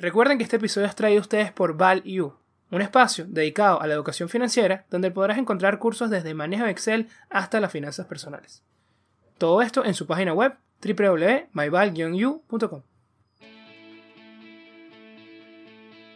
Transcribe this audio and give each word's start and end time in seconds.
Recuerden 0.00 0.38
que 0.38 0.44
este 0.44 0.54
episodio 0.56 0.86
es 0.86 0.94
traído 0.94 1.18
a 1.18 1.22
ustedes 1.22 1.50
por 1.50 1.76
ValU, 1.76 2.34
un 2.70 2.82
espacio 2.82 3.24
dedicado 3.26 3.82
a 3.82 3.86
la 3.88 3.94
educación 3.94 4.28
financiera 4.28 4.84
donde 4.92 5.10
podrás 5.10 5.38
encontrar 5.38 5.80
cursos 5.80 6.08
desde 6.08 6.34
manejo 6.34 6.66
de 6.66 6.70
Excel 6.70 7.08
hasta 7.30 7.58
las 7.58 7.72
finanzas 7.72 8.06
personales. 8.06 8.62
Todo 9.38 9.60
esto 9.60 9.84
en 9.84 9.94
su 9.94 10.06
página 10.06 10.32
web 10.32 10.54
www.myval-u.com. 10.86 12.82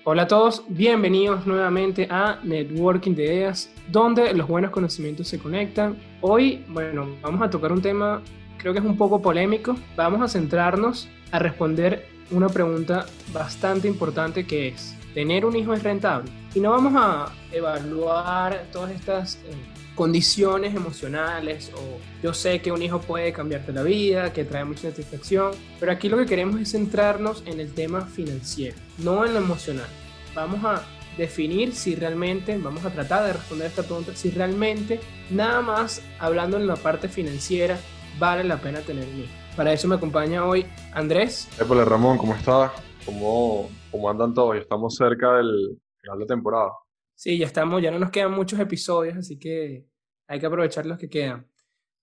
Hola 0.05 0.23
a 0.23 0.29
todos, 0.29 0.65
bienvenidos 0.69 1.45
nuevamente 1.45 2.07
a 2.09 2.39
Networking 2.45 3.17
de 3.17 3.25
Ideas, 3.25 3.69
donde 3.89 4.33
los 4.33 4.47
buenos 4.47 4.71
conocimientos 4.71 5.27
se 5.27 5.41
conectan. 5.41 5.99
Hoy, 6.21 6.65
bueno, 6.69 7.17
vamos 7.21 7.43
a 7.43 7.51
tocar 7.51 7.73
un 7.73 7.83
tema, 7.83 8.23
creo 8.59 8.73
que 8.73 8.79
es 8.79 8.85
un 8.85 8.97
poco 8.97 9.21
polémico. 9.21 9.75
Vamos 9.97 10.23
a 10.23 10.29
centrarnos 10.29 11.09
a 11.33 11.41
responder 11.41 12.12
una 12.31 12.49
pregunta 12.49 13.07
bastante 13.33 13.89
importante 13.89 14.47
que 14.47 14.69
es, 14.69 14.95
¿tener 15.15 15.45
un 15.45 15.57
hijo 15.57 15.75
es 15.75 15.83
rentable? 15.83 16.31
Y 16.55 16.61
no 16.61 16.71
vamos 16.71 16.95
a 16.97 17.33
evaluar 17.51 18.67
todas 18.73 18.91
estas 18.93 19.37
eh, 19.47 19.55
condiciones 19.95 20.75
emocionales 20.75 21.71
o 21.75 21.99
yo 22.23 22.33
sé 22.33 22.61
que 22.61 22.73
un 22.73 22.83
hijo 22.83 23.01
puede 23.01 23.33
cambiarte 23.33 23.73
la 23.73 23.83
vida, 23.83 24.33
que 24.33 24.45
trae 24.45 24.65
mucha 24.65 24.83
satisfacción, 24.83 25.53
pero 25.79 25.93
aquí 25.93 26.09
lo 26.09 26.17
que 26.19 26.27
queremos 26.27 26.61
es 26.61 26.73
centrarnos 26.73 27.43
en 27.47 27.61
el 27.61 27.73
tema 27.73 28.07
financiero, 28.07 28.77
no 28.99 29.25
en 29.25 29.35
lo 29.35 29.41
emocional. 29.41 29.89
Vamos 30.35 30.65
a 30.65 30.83
definir 31.17 31.75
si 31.75 31.95
realmente, 31.95 32.57
vamos 32.57 32.85
a 32.85 32.91
tratar 32.91 33.27
de 33.27 33.35
responder 33.35 33.67
esta 33.67 33.83
pregunta, 33.83 34.13
si 34.15 34.31
realmente 34.31 35.01
nada 35.31 35.61
más 35.61 36.03
hablando 36.19 36.57
en 36.57 36.67
la 36.67 36.77
parte 36.77 37.09
financiera 37.09 37.79
vale 38.19 38.45
la 38.45 38.59
pena 38.59 38.81
tener 38.81 39.07
un 39.09 39.21
hijo. 39.21 39.42
Para 39.57 39.73
eso 39.75 39.87
me 39.87 39.97
acompaña 39.97 40.47
hoy 40.47 40.65
Andrés. 40.95 41.47
Hola 41.69 41.85
Ramón, 41.85 42.17
¿cómo 42.17 42.35
estás? 42.35 42.73
¿Cómo, 43.05 43.69
¿Cómo 43.91 44.09
andan 44.09 44.33
todos? 44.33 44.55
Ya 44.55 44.63
estamos 44.63 44.95
cerca 44.95 45.37
del 45.37 45.79
final 46.01 46.19
de 46.21 46.27
temporada. 46.27 46.71
Sí, 47.15 47.37
ya 47.37 47.47
estamos, 47.47 47.83
ya 47.83 47.91
no 47.91 47.99
nos 47.99 48.11
quedan 48.11 48.33
muchos 48.33 48.59
episodios, 48.59 49.15
así 49.19 49.39
que 49.39 49.87
hay 50.27 50.41
que 50.41 50.47
aprovechar 50.47 50.87
los 50.87 50.99
que 50.99 51.11
quedan. 51.11 51.47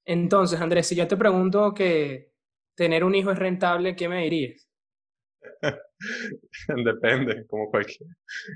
Entonces, 0.05 0.61
Andrés, 0.61 0.87
si 0.87 0.95
yo 0.95 1.07
te 1.07 1.17
pregunto 1.17 1.73
que 1.73 2.33
tener 2.75 3.03
un 3.03 3.15
hijo 3.15 3.31
es 3.31 3.39
rentable, 3.39 3.95
¿qué 3.95 4.07
me 4.07 4.23
dirías? 4.23 4.69
Depende, 6.85 7.47
como 7.47 7.71
cualquier, 7.71 8.09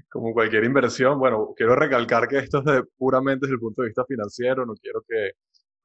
como 0.07 0.33
cualquier 0.33 0.65
inversión. 0.65 1.17
Bueno, 1.17 1.53
quiero 1.57 1.75
recalcar 1.75 2.27
que 2.27 2.37
esto 2.37 2.59
es 2.59 2.83
puramente 2.95 3.47
desde 3.47 3.55
el 3.55 3.59
punto 3.59 3.81
de 3.81 3.87
vista 3.87 4.05
financiero, 4.05 4.67
no 4.67 4.75
quiero 4.75 5.03
que 5.07 5.31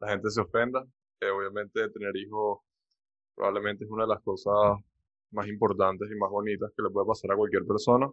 la 0.01 0.11
gente 0.11 0.31
se 0.31 0.43
ofenda. 0.43 0.85
Eh, 1.21 1.31
obviamente 1.31 1.89
tener 1.89 2.15
hijos 2.17 2.61
probablemente 3.39 3.85
es 3.85 3.91
una 3.91 4.03
de 4.03 4.09
las 4.09 4.23
cosas 4.23 4.77
más 5.31 5.47
importantes 5.47 6.09
y 6.11 6.17
más 6.17 6.31
bonitas 6.31 6.73
que 6.77 6.83
le 6.83 6.91
puede 6.91 7.07
pasar 7.07 7.33
a 7.33 7.37
cualquier 7.37 7.65
persona. 7.65 8.11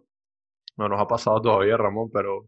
No 0.76 0.88
nos 0.88 1.00
ha 1.00 1.08
pasado 1.08 1.40
todavía, 1.40 1.76
Ramón, 1.76 2.10
pero 2.12 2.46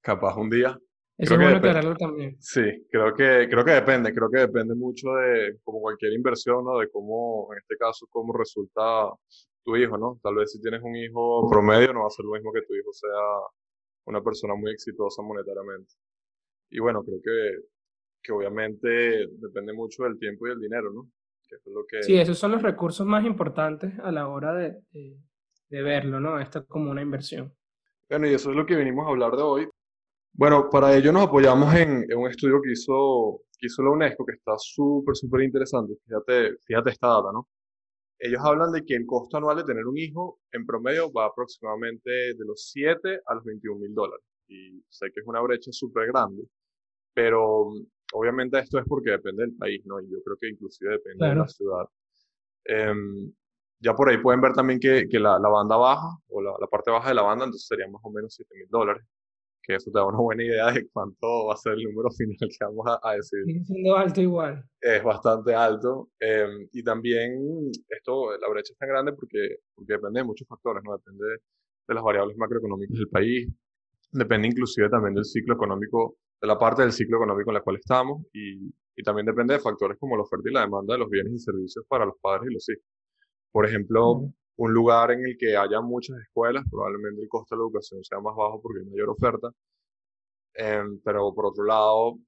capaz 0.00 0.36
un 0.36 0.48
día. 0.48 0.78
Eso 1.18 1.34
es 1.34 1.40
bueno 1.40 1.58
aclararlo 1.58 1.94
también. 1.96 2.36
Sí, 2.40 2.62
creo 2.90 3.14
que, 3.14 3.46
creo 3.50 3.64
que 3.64 3.72
depende, 3.72 4.14
creo 4.14 4.30
que 4.30 4.38
depende 4.38 4.74
mucho 4.74 5.12
de, 5.12 5.58
como 5.62 5.80
cualquier 5.80 6.14
inversión, 6.14 6.64
¿no? 6.64 6.78
De 6.78 6.88
cómo, 6.90 7.48
en 7.52 7.58
este 7.58 7.76
caso, 7.76 8.06
cómo 8.08 8.32
resulta 8.32 9.10
tu 9.62 9.76
hijo, 9.76 9.98
¿no? 9.98 10.18
Tal 10.22 10.36
vez 10.36 10.52
si 10.52 10.60
tienes 10.62 10.80
un 10.82 10.96
hijo 10.96 11.46
promedio 11.50 11.92
no 11.92 12.00
va 12.00 12.06
a 12.06 12.10
ser 12.10 12.24
lo 12.24 12.32
mismo 12.32 12.50
que 12.52 12.62
tu 12.62 12.74
hijo 12.74 12.92
sea 12.92 13.20
una 14.06 14.22
persona 14.22 14.54
muy 14.54 14.70
exitosa 14.72 15.20
monetariamente. 15.22 15.92
Y 16.70 16.78
bueno, 16.78 17.02
creo 17.02 17.20
que, 17.22 17.66
que 18.22 18.32
obviamente 18.32 19.26
depende 19.32 19.74
mucho 19.74 20.04
del 20.04 20.18
tiempo 20.18 20.46
y 20.46 20.50
del 20.50 20.60
dinero, 20.60 20.90
¿no? 20.90 21.10
Sí, 22.02 22.18
esos 22.18 22.38
son 22.38 22.52
los 22.52 22.62
recursos 22.62 23.06
más 23.06 23.24
importantes 23.24 23.98
a 24.00 24.12
la 24.12 24.28
hora 24.28 24.54
de, 24.54 24.80
de, 25.68 25.82
verlo, 25.82 26.20
¿no? 26.20 26.38
Esto 26.40 26.60
es 26.60 26.66
como 26.66 26.90
una 26.90 27.02
inversión. 27.02 27.54
Bueno, 28.08 28.26
y 28.26 28.34
eso 28.34 28.50
es 28.50 28.56
lo 28.56 28.66
que 28.66 28.76
venimos 28.76 29.06
a 29.06 29.10
hablar 29.10 29.32
de 29.36 29.42
hoy. 29.42 29.68
Bueno, 30.32 30.68
para 30.70 30.96
ello 30.96 31.12
nos 31.12 31.26
apoyamos 31.26 31.74
en, 31.74 32.04
en 32.08 32.18
un 32.18 32.28
estudio 32.28 32.60
que 32.62 32.72
hizo, 32.72 33.42
que 33.58 33.66
hizo 33.66 33.82
la 33.82 33.90
UNESCO, 33.90 34.24
que 34.24 34.34
está 34.34 34.52
súper, 34.56 35.16
súper 35.16 35.42
interesante. 35.42 35.94
Fíjate, 36.06 36.56
fíjate 36.66 36.90
esta 36.90 37.08
data, 37.08 37.32
¿no? 37.32 37.48
Ellos 38.22 38.40
hablan 38.44 38.70
de 38.70 38.84
que 38.84 38.94
el 38.94 39.06
costo 39.06 39.38
anual 39.38 39.56
de 39.56 39.64
tener 39.64 39.86
un 39.86 39.96
hijo 39.96 40.40
en 40.52 40.66
promedio 40.66 41.10
va 41.10 41.26
aproximadamente 41.26 42.10
de 42.10 42.44
los 42.46 42.68
7 42.70 43.20
a 43.26 43.34
los 43.34 43.44
21 43.44 43.80
mil 43.80 43.94
dólares. 43.94 44.24
Y 44.46 44.82
sé 44.90 45.06
que 45.06 45.20
es 45.20 45.26
una 45.26 45.40
brecha 45.40 45.72
súper 45.72 46.08
grande, 46.08 46.42
pero 47.14 47.70
obviamente 48.12 48.58
esto 48.58 48.78
es 48.78 48.84
porque 48.86 49.10
depende 49.10 49.44
del 49.44 49.56
país, 49.56 49.84
¿no? 49.86 50.00
Y 50.00 50.10
yo 50.10 50.22
creo 50.24 50.36
que 50.38 50.48
inclusive 50.48 50.92
depende 50.92 51.28
de 51.28 51.34
la 51.34 51.48
ciudad. 51.48 51.86
Em, 52.64 53.32
ya 53.80 53.94
por 53.94 54.08
ahí 54.10 54.18
pueden 54.18 54.40
ver 54.40 54.52
también 54.52 54.78
que, 54.78 55.08
que 55.08 55.18
la, 55.18 55.38
la, 55.38 55.48
banda 55.48 55.76
baja 55.76 56.08
o 56.28 56.42
la, 56.42 56.52
la, 56.60 56.66
parte 56.66 56.90
baja 56.90 57.08
de 57.08 57.14
la 57.14 57.22
banda, 57.22 57.44
entonces 57.44 57.66
serían 57.66 57.90
más 57.92 58.02
o 58.04 58.10
menos 58.10 58.34
7 58.34 58.54
mil 58.54 58.68
dólares. 58.68 59.04
Que 59.62 59.74
eso 59.74 59.90
te 59.90 59.98
da 59.98 60.06
una 60.06 60.18
buena 60.18 60.42
idea 60.42 60.72
de 60.72 60.88
cuánto 60.88 61.46
va 61.46 61.54
a 61.54 61.56
ser 61.56 61.74
el 61.74 61.84
número 61.84 62.10
final 62.16 62.36
que 62.38 62.64
vamos 62.64 62.86
a, 62.86 63.08
a 63.08 63.14
decir. 63.14 63.40
Sigue 63.44 63.64
siendo 63.64 63.96
alto 63.96 64.20
igual. 64.20 64.64
Es 64.80 65.02
bastante 65.02 65.54
alto. 65.54 66.10
Eh, 66.18 66.68
y 66.72 66.82
también 66.82 67.70
esto, 67.88 68.36
la 68.38 68.48
brecha 68.48 68.72
es 68.72 68.78
tan 68.78 68.88
grande 68.88 69.12
porque, 69.12 69.56
porque 69.74 69.92
depende 69.94 70.20
de 70.20 70.24
muchos 70.24 70.48
factores, 70.48 70.82
¿no? 70.84 70.96
Depende 70.96 71.24
de 71.88 71.94
las 71.94 72.04
variables 72.04 72.36
macroeconómicas 72.36 72.96
del 72.96 73.08
país, 73.08 73.48
depende 74.12 74.48
inclusive 74.48 74.88
también 74.88 75.14
del 75.14 75.24
ciclo 75.24 75.54
económico 75.54 76.16
de 76.40 76.48
la 76.48 76.58
parte 76.58 76.82
del 76.82 76.92
ciclo 76.92 77.18
económico 77.18 77.50
en 77.50 77.54
la 77.54 77.62
cual 77.62 77.76
estamos 77.76 78.22
y, 78.32 78.72
y, 78.96 79.02
también 79.02 79.26
depende 79.26 79.54
de 79.54 79.60
factores 79.60 79.98
como 79.98 80.16
la 80.16 80.22
oferta 80.22 80.48
y 80.48 80.52
la 80.52 80.62
demanda 80.62 80.94
de 80.94 80.98
los 80.98 81.10
bienes 81.10 81.34
y 81.34 81.38
servicios 81.38 81.84
para 81.88 82.06
los 82.06 82.14
padres 82.20 82.50
y 82.50 82.54
los 82.54 82.68
hijos. 82.68 82.84
Por 83.52 83.66
ejemplo, 83.66 84.32
un 84.56 84.72
lugar 84.74 85.10
en 85.10 85.24
el 85.24 85.36
que 85.38 85.56
haya 85.56 85.80
muchas 85.80 86.18
escuelas, 86.18 86.64
probablemente 86.70 87.22
el 87.22 87.28
costo 87.28 87.54
de 87.54 87.60
la 87.60 87.64
educación 87.64 88.04
sea 88.04 88.20
más 88.20 88.34
bajo 88.36 88.60
porque 88.60 88.80
hay 88.80 88.90
mayor 88.90 89.10
oferta, 89.10 89.50
eh, 90.54 90.82
pero 91.04 91.32
por 91.34 91.46
otro 91.46 91.64
lado, 91.64 92.18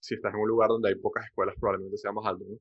si 0.00 0.14
estás 0.14 0.32
en 0.32 0.40
un 0.40 0.48
lugar 0.48 0.68
donde 0.68 0.88
hay 0.88 0.94
pocas 0.94 1.26
escuelas, 1.26 1.54
probablemente 1.60 1.98
sea 1.98 2.12
más 2.12 2.26
alto, 2.26 2.44
¿no? 2.48 2.56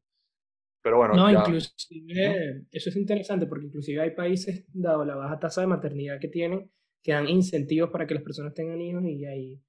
Pero 0.83 0.97
bueno. 0.97 1.13
No, 1.13 1.31
inclusive, 1.31 2.65
eso 2.71 2.89
es 2.89 2.95
interesante 2.95 3.45
porque 3.45 3.67
inclusive 3.67 4.01
hay 4.01 4.11
países, 4.11 4.65
dado 4.73 5.05
la 5.05 5.15
baja 5.15 5.39
tasa 5.39 5.61
de 5.61 5.67
maternidad 5.67 6.19
que 6.19 6.27
tienen, 6.27 6.71
que 7.03 7.13
dan 7.13 7.29
incentivos 7.29 7.89
para 7.89 8.07
que 8.07 8.15
las 8.15 8.23
personas 8.23 8.53
tengan 8.53 8.81
hijos 8.81 9.03
y 9.05 9.25
ahí 9.25 9.61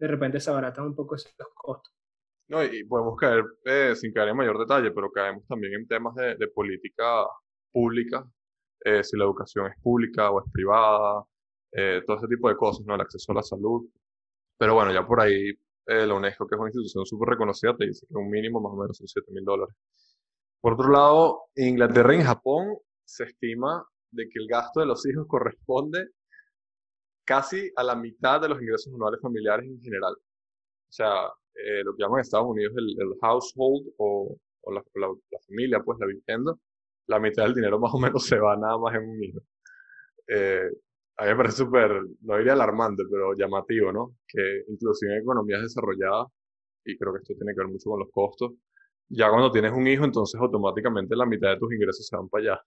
de 0.00 0.08
repente 0.08 0.40
se 0.40 0.50
abaratan 0.50 0.86
un 0.86 0.94
poco 0.96 1.14
esos 1.14 1.32
costos. 1.54 1.92
No, 2.48 2.64
y 2.64 2.82
podemos 2.84 3.16
caer, 3.16 3.44
eh, 3.64 3.94
sin 3.94 4.12
caer 4.12 4.30
en 4.30 4.36
mayor 4.36 4.58
detalle, 4.58 4.90
pero 4.90 5.12
caemos 5.12 5.46
también 5.46 5.74
en 5.74 5.86
temas 5.86 6.14
de, 6.16 6.34
de 6.34 6.48
política 6.48 7.24
pública, 7.70 8.24
eh, 8.84 9.04
si 9.04 9.16
la 9.16 9.24
educación 9.24 9.66
es 9.66 9.74
pública 9.80 10.30
o 10.30 10.40
es 10.40 10.50
privada, 10.50 11.22
eh, 11.72 12.02
todo 12.06 12.16
ese 12.16 12.26
tipo 12.26 12.48
de 12.48 12.56
cosas, 12.56 12.84
¿no? 12.86 12.94
El 12.94 13.02
acceso 13.02 13.30
a 13.32 13.36
la 13.36 13.42
salud. 13.42 13.88
Pero 14.58 14.74
bueno, 14.74 14.92
ya 14.92 15.06
por 15.06 15.20
ahí 15.20 15.50
eh, 15.86 16.06
la 16.06 16.14
UNESCO, 16.14 16.46
que 16.46 16.54
es 16.54 16.60
una 16.60 16.70
institución 16.70 17.06
súper 17.06 17.30
reconocida, 17.30 17.76
te 17.76 17.86
dice 17.86 18.06
que 18.08 18.14
un 18.16 18.30
mínimo 18.30 18.60
más 18.60 18.72
o 18.72 18.76
menos 18.76 18.96
son 18.96 19.06
7 19.06 19.30
mil 19.32 19.44
dólares. 19.44 19.74
Por 20.60 20.74
otro 20.74 20.90
lado, 20.90 21.42
en 21.54 21.68
Inglaterra 21.68 22.14
y 22.14 22.18
en 22.18 22.24
Japón 22.24 22.78
se 23.04 23.24
estima 23.24 23.84
de 24.10 24.24
que 24.28 24.40
el 24.40 24.48
gasto 24.48 24.80
de 24.80 24.86
los 24.86 25.06
hijos 25.06 25.26
corresponde 25.28 26.08
casi 27.30 27.70
a 27.76 27.84
la 27.84 27.94
mitad 27.94 28.40
de 28.40 28.48
los 28.48 28.60
ingresos 28.60 28.92
anuales 28.92 29.20
familiares 29.20 29.64
en 29.64 29.80
general. 29.80 30.14
O 30.14 30.92
sea, 30.92 31.28
eh, 31.54 31.84
lo 31.84 31.94
que 31.94 32.02
llaman 32.02 32.18
en 32.18 32.22
Estados 32.22 32.48
Unidos 32.48 32.72
el, 32.76 32.96
el 33.00 33.14
household 33.20 33.86
o, 33.98 34.36
o 34.62 34.72
la, 34.72 34.82
la, 34.94 35.06
la, 35.06 35.38
familia, 35.46 35.80
pues 35.80 35.96
la 36.00 36.06
vivienda, 36.06 36.52
la 37.06 37.20
mitad 37.20 37.44
del 37.44 37.54
dinero 37.54 37.78
más 37.84 37.94
o 37.94 38.00
menos 38.00 38.26
se 38.26 38.36
va 38.36 38.56
nada 38.56 38.76
más 38.78 38.96
en 38.96 39.08
un 39.08 39.22
hijo. 39.22 39.38
Eh, 40.26 40.70
a 41.18 41.22
mí 41.22 41.30
me 41.30 41.36
parece 41.36 41.58
súper, 41.58 42.02
no 42.22 42.36
diría 42.36 42.54
alarmante, 42.54 43.04
pero 43.08 43.32
llamativo, 43.34 43.92
¿no? 43.92 44.16
Que 44.26 44.64
inclusive 44.66 45.14
en 45.14 45.22
economías 45.22 45.62
desarrolladas, 45.62 46.26
y 46.84 46.98
creo 46.98 47.12
que 47.12 47.20
esto 47.20 47.34
tiene 47.34 47.54
que 47.54 47.60
ver 47.60 47.68
mucho 47.68 47.90
con 47.90 48.00
los 48.00 48.10
costos, 48.10 48.54
ya 49.08 49.30
cuando 49.30 49.52
tienes 49.52 49.70
un 49.70 49.86
hijo, 49.86 50.04
entonces 50.04 50.40
automáticamente 50.40 51.14
la 51.14 51.26
mitad 51.26 51.50
de 51.50 51.58
tus 51.58 51.72
ingresos 51.72 52.04
se 52.04 52.16
van 52.16 52.28
para 52.28 52.42
allá. 52.42 52.62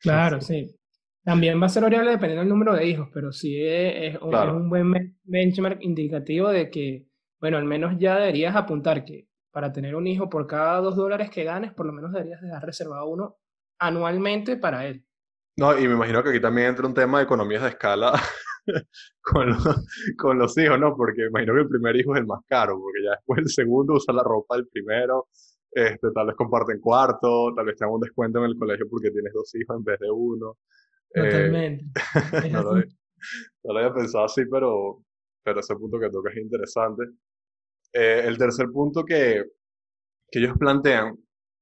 Claro, 0.00 0.40
sí. 0.42 0.76
También 1.24 1.60
va 1.60 1.66
a 1.66 1.68
ser 1.68 1.84
variable 1.84 2.10
dependiendo 2.10 2.40
del 2.40 2.48
número 2.48 2.74
de 2.74 2.86
hijos, 2.86 3.08
pero 3.12 3.32
sí 3.32 3.56
es, 3.60 4.18
un 4.20 4.68
buen 4.68 5.16
benchmark 5.22 5.78
indicativo 5.82 6.48
de 6.48 6.68
que, 6.70 7.06
bueno, 7.40 7.58
al 7.58 7.64
menos 7.64 7.94
ya 7.98 8.18
deberías 8.18 8.56
apuntar 8.56 9.04
que 9.04 9.28
para 9.52 9.72
tener 9.72 9.94
un 9.94 10.06
hijo 10.06 10.28
por 10.28 10.46
cada 10.46 10.80
dos 10.80 10.96
dólares 10.96 11.30
que 11.30 11.44
ganes, 11.44 11.72
por 11.74 11.86
lo 11.86 11.92
menos 11.92 12.12
deberías 12.12 12.40
dejar 12.40 12.64
reservado 12.64 13.06
uno 13.08 13.36
anualmente 13.78 14.56
para 14.56 14.86
él. 14.86 15.04
No, 15.56 15.78
y 15.78 15.86
me 15.86 15.94
imagino 15.94 16.22
que 16.22 16.30
aquí 16.30 16.40
también 16.40 16.68
entra 16.68 16.86
un 16.86 16.94
tema 16.94 17.18
de 17.18 17.24
economías 17.24 17.62
de 17.62 17.68
escala 17.68 18.12
con, 19.22 19.48
los, 19.48 19.86
con 20.16 20.38
los 20.38 20.56
hijos, 20.56 20.80
¿no? 20.80 20.96
Porque 20.96 21.22
me 21.22 21.28
imagino 21.28 21.54
que 21.54 21.60
el 21.60 21.68
primer 21.68 21.96
hijo 21.96 22.14
es 22.14 22.20
el 22.20 22.26
más 22.26 22.40
caro, 22.48 22.78
porque 22.80 23.04
ya 23.04 23.10
después 23.10 23.38
el 23.38 23.48
segundo 23.48 23.94
usa 23.94 24.14
la 24.14 24.22
ropa 24.22 24.56
del 24.56 24.66
primero, 24.68 25.28
este, 25.70 26.10
tal 26.14 26.26
vez 26.26 26.36
comparten 26.36 26.80
cuarto, 26.80 27.52
tal 27.54 27.66
vez 27.66 27.76
te 27.76 27.84
un 27.84 28.00
descuento 28.00 28.38
en 28.38 28.46
el 28.46 28.58
colegio 28.58 28.86
porque 28.90 29.10
tienes 29.10 29.32
dos 29.32 29.54
hijos 29.54 29.76
en 29.76 29.84
vez 29.84 29.98
de 30.00 30.10
uno. 30.10 30.58
Totalmente. 31.14 31.84
Eh, 32.44 32.50
no, 32.50 32.62
lo, 32.62 32.74
no, 32.74 33.72
lo, 33.72 33.78
había 33.78 33.94
pensado 33.94 34.24
así, 34.24 34.42
pero, 34.50 35.02
pero 35.44 35.60
ese 35.60 35.74
punto 35.76 35.98
que 35.98 36.10
toca 36.10 36.30
es 36.30 36.36
interesante. 36.38 37.04
Eh, 37.92 38.22
el 38.26 38.38
tercer 38.38 38.66
punto 38.72 39.04
que, 39.04 39.44
que 40.30 40.38
ellos 40.38 40.56
plantean, 40.58 41.16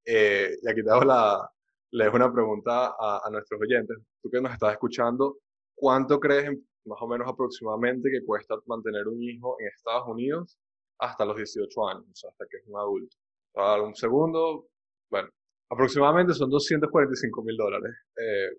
eh, 0.07 0.57
y 0.63 0.71
aquí 0.71 0.83
te 0.83 0.91
hago 0.91 1.05
la, 1.05 1.51
le 1.93 2.05
dejo 2.05 2.17
una 2.17 2.33
pregunta 2.33 2.95
a, 2.99 3.23
a, 3.25 3.31
nuestros 3.31 3.61
oyentes. 3.61 3.99
Tú 4.23 4.31
que 4.31 4.41
nos 4.41 4.53
estás 4.53 4.73
escuchando, 4.73 5.39
¿cuánto 5.75 6.19
crees 6.21 6.51
más 6.85 6.99
o 7.03 7.09
menos 7.09 7.29
aproximadamente 7.29 8.11
que 8.11 8.25
cuesta 8.25 8.55
mantener 8.67 9.09
un 9.09 9.23
hijo 9.23 9.57
en 9.61 9.69
Estados 9.69 10.09
Unidos 10.09 10.59
hasta 10.99 11.25
los 11.25 11.37
18 11.37 11.89
años, 11.89 12.05
o 12.11 12.15
sea, 12.15 12.31
hasta 12.31 12.47
que 12.49 12.59
es 12.59 12.65
un 12.67 12.79
adulto? 12.79 13.17
Para 13.53 13.83
un 13.83 13.95
segundo, 13.95 14.69
bueno, 15.11 15.29
aproximadamente 15.71 16.35
son 16.35 16.51
245 16.51 17.43
mil 17.43 17.57
dólares, 17.57 17.95
eh, 18.17 18.51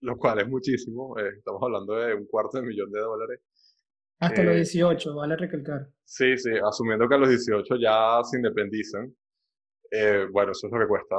lo 0.00 0.16
cual 0.16 0.40
es 0.40 0.48
muchísimo. 0.48 1.18
Eh, 1.18 1.30
estamos 1.38 1.62
hablando 1.62 1.94
de 1.94 2.14
un 2.14 2.26
cuarto 2.26 2.58
de 2.58 2.66
millón 2.66 2.90
de 2.90 3.00
dólares. 3.00 3.40
Hasta 4.18 4.42
los 4.42 4.54
18, 4.54 5.10
eh, 5.10 5.14
vale 5.14 5.36
recalcar. 5.36 5.88
Sí, 6.04 6.36
sí, 6.36 6.50
asumiendo 6.62 7.08
que 7.08 7.14
a 7.14 7.18
los 7.18 7.28
18 7.28 7.76
ya 7.76 8.20
se 8.22 8.36
independizan. 8.36 9.14
bueno, 10.32 10.52
eso 10.52 10.66
es 10.66 10.72
lo 10.72 10.78
que 10.78 10.86
cuesta 10.86 11.16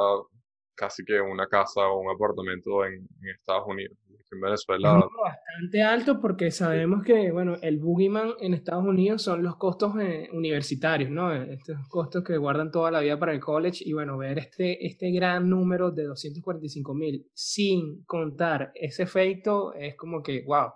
casi 0.75 1.03
que 1.03 1.19
una 1.19 1.47
casa 1.47 1.81
o 1.87 1.99
un 1.99 2.09
apartamento 2.09 2.85
en, 2.85 3.07
Estados 3.35 3.65
Unidos. 3.67 3.97
En 4.31 4.39
Venezuela. 4.39 4.93
Bastante 4.93 5.83
alto 5.83 6.21
porque 6.21 6.51
sabemos 6.51 7.03
que, 7.03 7.31
bueno, 7.31 7.57
el 7.61 7.79
boogeyman 7.79 8.35
en 8.39 8.53
Estados 8.53 8.85
Unidos 8.85 9.21
son 9.23 9.43
los 9.43 9.57
costos 9.57 9.93
eh, 9.99 10.29
universitarios, 10.31 11.09
¿no? 11.09 11.33
Estos 11.33 11.77
costos 11.89 12.23
que 12.23 12.37
guardan 12.37 12.71
toda 12.71 12.91
la 12.91 13.01
vida 13.01 13.19
para 13.19 13.33
el 13.33 13.41
college 13.41 13.83
y, 13.85 13.91
bueno, 13.91 14.17
ver 14.17 14.39
este, 14.39 14.85
este 14.85 15.11
gran 15.11 15.49
número 15.49 15.91
de 15.91 16.05
245 16.05 16.93
mil 16.93 17.29
sin 17.33 18.05
contar 18.05 18.71
ese 18.73 19.03
efecto 19.03 19.73
es 19.73 19.95
como 19.97 20.23
que, 20.23 20.43
wow. 20.45 20.71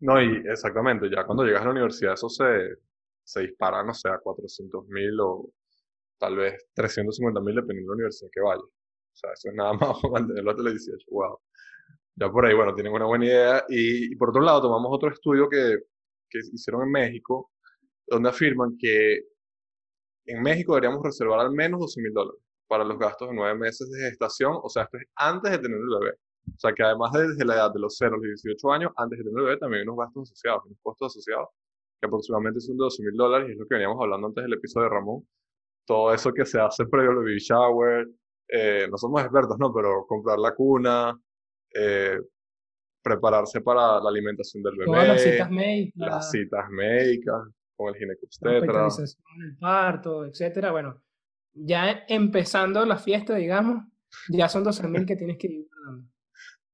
No, 0.00 0.20
y 0.20 0.42
exactamente, 0.48 1.10
ya 1.10 1.24
cuando 1.24 1.44
llegas 1.44 1.62
a 1.62 1.66
la 1.66 1.70
universidad 1.72 2.14
eso 2.14 2.28
se, 2.28 2.76
se 3.22 3.40
dispara, 3.42 3.84
no 3.84 3.92
sé, 3.92 4.08
a 4.08 4.18
400 4.18 4.86
mil 4.88 5.20
o 5.20 5.50
tal 6.18 6.36
vez 6.36 6.66
350 6.74 7.40
mil 7.40 7.54
dependiendo 7.54 7.92
de 7.92 7.96
la 7.96 7.96
universidad 7.96 8.30
que 8.32 8.40
vaya. 8.40 8.62
O 8.62 9.14
sea, 9.14 9.30
eso 9.32 9.48
es 9.50 9.54
nada 9.54 9.72
más 9.80 10.00
para 10.00 10.12
mantenerlo 10.12 10.50
hasta 10.50 10.62
los 10.62 10.72
18. 10.72 11.06
Wow. 11.10 11.38
Ya 12.16 12.30
por 12.30 12.46
ahí, 12.46 12.54
bueno, 12.54 12.74
tienen 12.74 12.92
una 12.92 13.06
buena 13.06 13.24
idea. 13.26 13.64
Y, 13.68 14.14
por 14.16 14.30
otro 14.30 14.42
lado, 14.42 14.62
tomamos 14.62 14.90
otro 14.92 15.10
estudio 15.10 15.48
que, 15.48 15.78
que 16.30 16.38
hicieron 16.52 16.82
en 16.82 16.90
México, 16.90 17.50
donde 18.06 18.28
afirman 18.28 18.76
que 18.78 19.20
en 20.26 20.42
México 20.42 20.74
deberíamos 20.74 21.02
reservar 21.04 21.40
al 21.40 21.52
menos 21.52 21.80
12 21.80 22.00
mil 22.02 22.12
dólares 22.12 22.40
para 22.68 22.84
los 22.84 22.98
gastos 22.98 23.28
de 23.28 23.34
nueve 23.34 23.58
meses 23.58 23.90
de 23.90 24.10
gestación. 24.10 24.58
O 24.62 24.68
sea, 24.68 24.84
esto 24.84 24.98
es 24.98 25.04
antes 25.16 25.50
de 25.52 25.58
tener 25.58 25.78
el 25.78 25.98
bebé. 26.00 26.16
O 26.48 26.58
sea, 26.58 26.72
que 26.72 26.82
además 26.82 27.12
de 27.12 27.28
desde 27.28 27.44
la 27.44 27.54
edad 27.54 27.72
de 27.72 27.80
los 27.80 27.96
0 27.98 28.14
a 28.14 28.16
los 28.16 28.24
18 28.42 28.72
años, 28.72 28.92
antes 28.96 29.18
de 29.18 29.24
tener 29.24 29.38
el 29.38 29.44
bebé, 29.44 29.58
también 29.58 29.80
hay 29.82 29.88
unos 29.88 29.98
gastos 29.98 30.30
asociados, 30.30 30.64
unos 30.66 30.78
costos 30.82 31.12
asociados, 31.12 31.48
que 32.00 32.06
aproximadamente 32.06 32.60
son 32.60 32.76
de 32.76 32.84
12 32.84 33.02
mil 33.04 33.16
dólares, 33.16 33.48
y 33.48 33.52
es 33.52 33.58
lo 33.58 33.66
que 33.66 33.74
veníamos 33.76 33.98
hablando 34.00 34.26
antes 34.28 34.44
del 34.44 34.54
episodio 34.54 34.88
de 34.88 34.94
Ramón, 34.94 35.26
todo 35.86 36.12
eso 36.14 36.32
que 36.32 36.44
se 36.44 36.60
hace 36.60 36.86
previo 36.86 37.10
al 37.10 37.16
baby 37.18 37.38
shower, 37.38 38.08
eh, 38.48 38.88
no 38.90 38.98
somos 38.98 39.22
expertos, 39.22 39.56
¿no? 39.58 39.72
Pero 39.72 40.06
comprar 40.06 40.38
la 40.38 40.54
cuna, 40.54 41.18
eh, 41.74 42.18
prepararse 43.02 43.60
para 43.60 44.00
la 44.00 44.08
alimentación 44.08 44.62
del 44.62 44.76
bebé. 44.76 45.06
las 45.06 45.22
citas 45.22 45.50
médicas. 45.50 45.94
Las 45.96 46.30
citas 46.30 46.70
médicas, 46.70 47.42
con 47.74 47.88
el 47.88 47.94
ginecobstetra. 47.96 48.88
el 48.88 49.56
parto, 49.58 50.24
etcétera. 50.24 50.70
Bueno, 50.70 51.02
ya 51.52 52.04
empezando 52.08 52.84
la 52.84 52.96
fiesta, 52.96 53.34
digamos, 53.34 53.84
ya 54.28 54.48
son 54.48 54.64
12.000 54.64 55.06
que 55.06 55.16
tienes 55.16 55.38
que 55.38 55.46
ir 55.48 55.66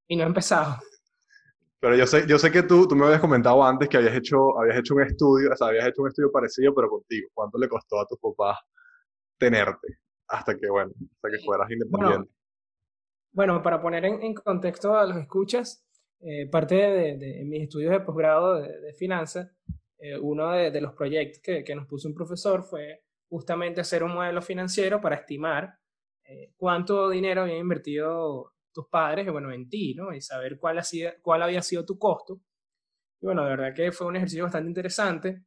Y 0.08 0.16
no 0.16 0.24
he 0.24 0.26
empezado. 0.26 0.76
Pero 1.80 1.94
yo 1.94 2.06
sé, 2.06 2.26
yo 2.26 2.38
sé 2.38 2.50
que 2.50 2.64
tú, 2.64 2.88
tú 2.88 2.96
me 2.96 3.06
habías 3.06 3.20
comentado 3.20 3.64
antes 3.64 3.88
que 3.88 3.96
habías 3.96 4.16
hecho, 4.16 4.58
habías 4.58 4.78
hecho 4.78 4.94
un 4.94 5.02
estudio, 5.02 5.52
o 5.52 5.56
sea, 5.56 5.68
habías 5.68 5.86
hecho 5.86 6.02
un 6.02 6.08
estudio 6.08 6.32
parecido, 6.32 6.74
pero 6.74 6.88
contigo. 6.88 7.28
¿Cuánto 7.32 7.56
le 7.56 7.68
costó 7.68 8.00
a 8.00 8.06
tus 8.06 8.18
papás 8.18 8.58
tenerte 9.38 9.98
hasta 10.28 10.56
que, 10.56 10.68
bueno, 10.68 10.92
hasta 11.14 11.30
que 11.30 11.44
fueras 11.44 11.70
independiente. 11.70 12.16
Bueno, 12.16 12.28
para 13.46 13.80
poner 13.80 14.04
en, 14.04 14.34
contexto 14.34 14.96
a 14.96 15.06
los 15.06 15.16
escuchas, 15.16 15.86
eh, 16.20 16.48
parte 16.50 16.74
de, 16.74 17.44
mis 17.44 17.62
estudios 17.62 17.92
de 17.92 18.00
posgrado 18.00 18.60
de, 18.60 18.92
finanzas, 18.94 19.48
eh, 19.98 20.18
uno 20.18 20.50
de, 20.50 20.80
los 20.80 20.92
proyectos 20.94 21.40
que, 21.40 21.74
nos 21.76 21.86
puso 21.86 22.08
un 22.08 22.14
profesor 22.14 22.64
fue 22.64 23.04
justamente 23.28 23.80
hacer 23.80 24.02
un 24.02 24.14
modelo 24.14 24.42
financiero 24.42 25.00
para 25.00 25.16
estimar 25.16 25.78
eh, 26.24 26.52
cuánto 26.56 27.08
dinero 27.08 27.42
habían 27.42 27.58
invertido 27.58 28.54
tus 28.72 28.88
padres 28.88 29.30
bueno, 29.30 29.52
en 29.52 29.68
ti, 29.68 29.94
¿no? 29.94 30.12
Y 30.12 30.20
saber 30.20 30.58
cuál, 30.58 30.80
cuál 31.22 31.42
había 31.42 31.62
sido 31.62 31.84
tu 31.84 31.96
costo. 31.96 32.40
Y 33.20 33.26
bueno, 33.26 33.44
de 33.44 33.50
verdad 33.50 33.74
que 33.74 33.92
fue 33.92 34.08
un 34.08 34.16
ejercicio 34.16 34.44
bastante 34.44 34.68
interesante. 34.68 35.44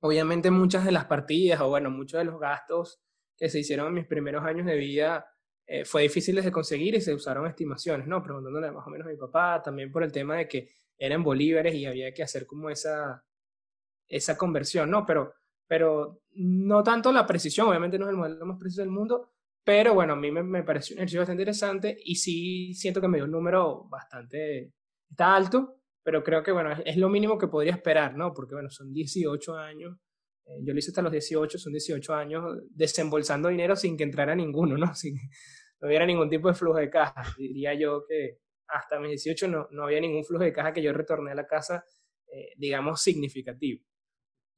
Obviamente 0.00 0.50
muchas 0.50 0.84
de 0.84 0.92
las 0.92 1.06
partidas 1.06 1.60
o 1.62 1.68
bueno, 1.70 1.90
muchos 1.90 2.18
de 2.18 2.24
los 2.24 2.38
gastos 2.38 3.00
que 3.38 3.48
se 3.48 3.60
hicieron 3.60 3.88
en 3.88 3.94
mis 3.94 4.06
primeros 4.06 4.44
años 4.44 4.66
de 4.66 4.76
vida 4.76 5.31
eh, 5.66 5.84
fue 5.84 6.02
difícil 6.02 6.36
de 6.36 6.52
conseguir 6.52 6.94
y 6.94 7.00
se 7.00 7.14
usaron 7.14 7.46
estimaciones, 7.46 8.06
¿no? 8.06 8.22
Preguntándole 8.22 8.70
más 8.70 8.86
o 8.86 8.90
menos 8.90 9.06
a 9.06 9.10
mi 9.10 9.16
papá, 9.16 9.62
también 9.62 9.90
por 9.90 10.02
el 10.02 10.12
tema 10.12 10.36
de 10.36 10.48
que 10.48 10.68
eran 10.98 11.22
bolívares 11.22 11.74
y 11.74 11.86
había 11.86 12.12
que 12.12 12.22
hacer 12.22 12.46
como 12.46 12.70
esa, 12.70 13.24
esa 14.08 14.36
conversión, 14.36 14.90
¿no? 14.90 15.06
Pero, 15.06 15.34
pero 15.66 16.22
no 16.32 16.82
tanto 16.82 17.12
la 17.12 17.26
precisión, 17.26 17.68
obviamente 17.68 17.98
no 17.98 18.06
es 18.06 18.10
el 18.10 18.16
modelo 18.16 18.46
más 18.46 18.58
preciso 18.58 18.82
del 18.82 18.90
mundo, 18.90 19.30
pero 19.64 19.94
bueno, 19.94 20.14
a 20.14 20.16
mí 20.16 20.30
me, 20.30 20.42
me 20.42 20.64
pareció 20.64 20.94
un 20.94 20.98
ejercicio 21.00 21.20
bastante 21.20 21.42
interesante 21.42 21.96
y 22.04 22.16
sí 22.16 22.74
siento 22.74 23.00
que 23.00 23.08
me 23.08 23.18
dio 23.18 23.24
un 23.24 23.30
número 23.30 23.84
bastante, 23.88 24.72
está 25.08 25.34
alto, 25.36 25.76
pero 26.02 26.24
creo 26.24 26.42
que 26.42 26.52
bueno, 26.52 26.72
es, 26.72 26.82
es 26.84 26.96
lo 26.96 27.08
mínimo 27.08 27.38
que 27.38 27.48
podría 27.48 27.72
esperar, 27.72 28.16
¿no? 28.16 28.32
Porque 28.34 28.54
bueno, 28.54 28.70
son 28.70 28.92
18 28.92 29.56
años 29.56 29.96
yo 30.62 30.72
lo 30.72 30.78
hice 30.78 30.90
hasta 30.90 31.02
los 31.02 31.12
18, 31.12 31.58
son 31.58 31.72
18 31.72 32.14
años 32.14 32.44
desembolsando 32.70 33.48
dinero 33.48 33.76
sin 33.76 33.96
que 33.96 34.04
entrara 34.04 34.34
ninguno, 34.34 34.76
¿no? 34.76 34.94
Sin 34.94 35.16
no 35.80 35.88
hubiera 35.88 36.06
ningún 36.06 36.30
tipo 36.30 36.48
de 36.48 36.54
flujo 36.54 36.78
de 36.78 36.88
caja. 36.88 37.22
Diría 37.36 37.74
yo 37.74 38.04
que 38.06 38.38
hasta 38.68 39.00
mis 39.00 39.10
18 39.10 39.48
no, 39.48 39.68
no 39.72 39.84
había 39.84 40.00
ningún 40.00 40.24
flujo 40.24 40.44
de 40.44 40.52
caja 40.52 40.72
que 40.72 40.82
yo 40.82 40.92
retorné 40.92 41.32
a 41.32 41.34
la 41.34 41.46
casa, 41.46 41.84
eh, 42.32 42.52
digamos, 42.56 43.02
significativo. 43.02 43.84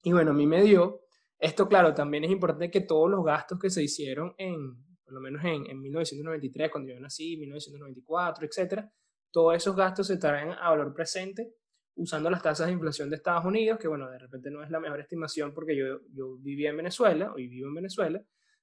Y 0.02 0.12
bueno, 0.12 0.32
a 0.32 0.34
mí 0.34 0.46
me 0.46 0.62
dio, 0.62 1.00
esto 1.38 1.66
claro, 1.66 1.94
también 1.94 2.24
es 2.24 2.30
importante 2.30 2.70
que 2.70 2.82
todos 2.82 3.10
los 3.10 3.24
gastos 3.24 3.58
que 3.58 3.70
se 3.70 3.82
hicieron 3.82 4.34
en, 4.36 4.76
por 5.02 5.14
lo 5.14 5.20
menos 5.20 5.42
en, 5.44 5.66
en 5.66 5.80
1993, 5.80 6.70
cuando 6.70 6.92
yo 6.92 7.00
nací, 7.00 7.38
1994, 7.38 8.46
etcétera, 8.46 8.92
todos 9.32 9.56
esos 9.56 9.74
gastos 9.74 10.06
se 10.06 10.18
traen 10.18 10.52
a 10.52 10.68
valor 10.68 10.92
presente 10.94 11.54
usando 11.96 12.30
las 12.30 12.42
tasas 12.42 12.66
de 12.66 12.72
inflación 12.72 13.10
de 13.10 13.16
Estados 13.16 13.44
Unidos, 13.44 13.78
que 13.78 13.88
bueno, 13.88 14.10
de 14.10 14.18
repente 14.18 14.50
no 14.50 14.62
es 14.62 14.70
la 14.70 14.80
mejor 14.80 15.00
estimación 15.00 15.52
porque 15.54 15.76
yo, 15.76 16.00
yo 16.12 16.36
vivía 16.38 16.70
en 16.70 16.76
Venezuela, 16.76 17.32
hoy 17.32 17.48
vivo 17.48 17.68
en 17.68 17.74
Venezuela, 17.74 18.22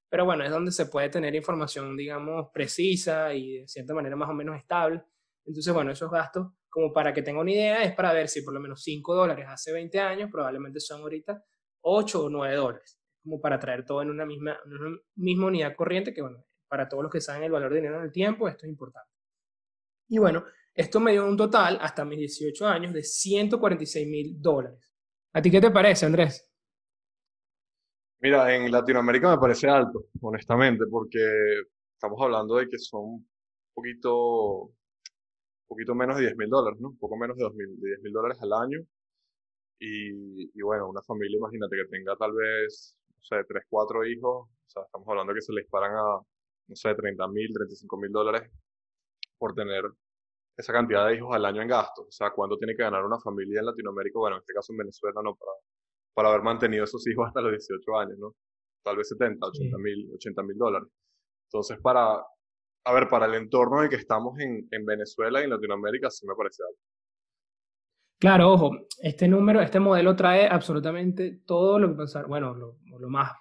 pero 0.10 0.26
bueno, 0.26 0.44
es 0.44 0.52
donde 0.52 0.72
se 0.72 0.88
puede 0.88 1.10
tener 1.10 1.34
información, 1.34 1.96
digamos, 1.96 2.50
precisa 2.54 3.34
y 3.34 3.60
de 3.60 3.68
cierta 3.68 3.94
manera 3.94 4.16
más 4.18 4.30
o 4.30 4.34
menos 4.34 4.58
estable. 4.58 5.02
Entonces, 5.46 5.74
bueno, 5.74 5.92
esos 5.92 6.12
gastos, 6.12 6.52
como 6.70 6.92
para 6.92 7.14
que 7.14 7.22
tenga 7.22 7.40
una 7.40 7.52
idea, 7.52 7.84
es 7.84 7.96
para 7.96 8.12
ver 8.12 8.28
si 8.28 8.42
por 8.42 8.54
lo 8.54 8.60
menos 8.60 8.84
5 8.84 9.16
dólares 9.16 9.46
hace 9.48 9.72
20 9.72 10.00
años, 10.00 10.30
probablemente 10.30 10.82
son 10.82 11.02
ahorita 11.02 11.44
8 11.82 12.26
o 12.26 12.30
9 12.30 12.56
dólares, 12.56 13.00
como 13.24 13.40
para 13.40 13.58
traer 13.58 13.86
todo 13.86 14.02
en 14.02 14.10
una 14.10 14.26
misma, 14.26 14.60
una 14.66 15.00
misma 15.16 15.48
unidad 15.48 15.76
corriente, 15.78 16.14
que 16.14 16.22
bueno, 16.22 16.44
para 16.68 16.90
todos 16.90 17.04
los 17.04 17.12
que 17.12 17.22
saben 17.22 17.44
el 17.44 17.52
valor 17.52 17.70
de 17.70 17.78
dinero 17.78 17.98
en 17.98 18.04
el 18.04 18.12
tiempo, 18.12 18.50
esto 18.50 18.66
es 18.66 18.70
importante. 18.70 19.10
Y 20.10 20.18
bueno, 20.18 20.44
esto 20.74 21.00
me 21.00 21.12
dio 21.12 21.28
un 21.28 21.38
total, 21.38 21.78
hasta 21.82 22.06
mis 22.06 22.20
18 22.20 22.68
años, 22.68 22.94
de 22.94 23.04
146 23.04 24.08
mil 24.08 24.42
dólares. 24.42 24.94
¿A 25.34 25.42
ti 25.42 25.52
qué 25.52 25.62
te 25.62 25.72
parece, 25.72 26.06
Andrés? 26.06 26.50
Mira, 28.20 28.56
en 28.56 28.72
Latinoamérica 28.72 29.32
me 29.32 29.42
parece 29.42 29.68
alto, 29.68 30.06
honestamente, 30.22 30.86
porque 30.90 31.20
estamos 31.94 32.22
hablando 32.22 32.56
de 32.56 32.68
que 32.70 32.78
son 32.78 33.02
un 33.04 33.28
poquito, 33.74 34.72
poquito 35.68 35.96
menos 35.96 36.18
de 36.18 36.24
10 36.24 36.38
mil 36.38 36.50
dólares, 36.50 36.80
¿no? 36.80 36.90
Un 36.90 37.00
poco 37.00 37.18
menos 37.18 37.36
de, 37.38 37.46
10 37.56 38.02
mil 38.02 38.14
dólares 38.14 38.38
al 38.42 38.54
año. 38.54 38.80
Y, 39.80 40.62
bueno, 40.62 40.88
una 40.90 41.02
familia, 41.02 41.38
imagínate 41.38 41.76
que 41.76 41.90
tenga 41.90 42.16
tal 42.16 42.34
vez, 42.34 42.96
no 43.10 43.24
sé, 43.24 43.44
3, 43.48 43.64
4 43.68 44.06
hijos, 44.06 44.48
o 44.48 44.70
sea, 44.70 44.84
estamos 44.84 45.08
hablando 45.10 45.34
que 45.34 45.42
se 45.42 45.54
le 45.54 45.62
disparan 45.62 45.94
a, 45.96 46.20
no 46.68 46.76
sé, 46.76 46.94
30 46.94 47.28
mil, 47.30 47.52
35 47.54 47.98
mil 47.98 48.12
dólares 48.12 48.52
por 49.40 49.56
tener 49.56 49.84
esa 50.58 50.74
cantidad 50.74 51.08
de 51.08 51.16
hijos 51.16 51.36
al 51.36 51.46
año 51.46 51.62
en 51.62 51.68
gastos. 51.68 52.08
O 52.08 52.12
sea, 52.12 52.32
cuánto 52.32 52.58
tiene 52.58 52.76
que 52.76 52.84
ganar 52.84 53.04
una 53.04 53.20
familia 53.20 53.60
en 53.60 53.66
Latinoamérica, 53.66 54.20
bueno, 54.20 54.38
en 54.38 54.42
este 54.42 54.54
caso 54.54 54.74
en 54.74 54.78
Venezuela, 54.78 55.22
no, 55.24 55.36
para, 55.36 55.52
para 56.14 56.30
haber 56.30 56.42
mantenido 56.42 56.84
esos 56.84 57.06
hijos 57.08 57.28
hasta 57.28 57.42
los 57.42 57.52
18 57.52 58.00
años, 58.00 58.18
¿no? 58.20 58.36
Tal 58.84 58.98
vez 58.98 59.08
70, 59.10 59.46
80 59.46 59.78
mil, 59.78 60.12
80 60.16 60.44
mil 60.44 60.58
dólares. 60.58 60.90
Entonces, 61.48 61.80
para, 61.82 62.16
a 62.86 62.94
ver, 62.94 63.10
para 63.10 63.26
el 63.26 63.36
entorno 63.36 63.80
en 63.80 63.84
el 63.86 63.90
que 63.90 63.98
estamos 63.98 64.40
en, 64.40 64.68
en 64.72 64.86
Venezuela 64.86 65.42
y 65.42 65.44
en 65.46 65.52
Latinoamérica, 65.52 66.10
sí 66.10 66.26
me 66.28 66.36
parece 66.36 66.64
algo. 66.64 66.80
Claro, 68.20 68.52
ojo, 68.52 68.72
este 69.02 69.28
número, 69.28 69.62
este 69.62 69.80
modelo 69.80 70.16
trae 70.16 70.48
absolutamente 70.48 71.42
todo 71.44 71.80
lo 71.80 71.90
que 71.90 71.96
pasó, 71.96 72.28
bueno, 72.28 72.54
lo, 72.54 72.78
lo, 73.00 73.10
más, 73.10 73.32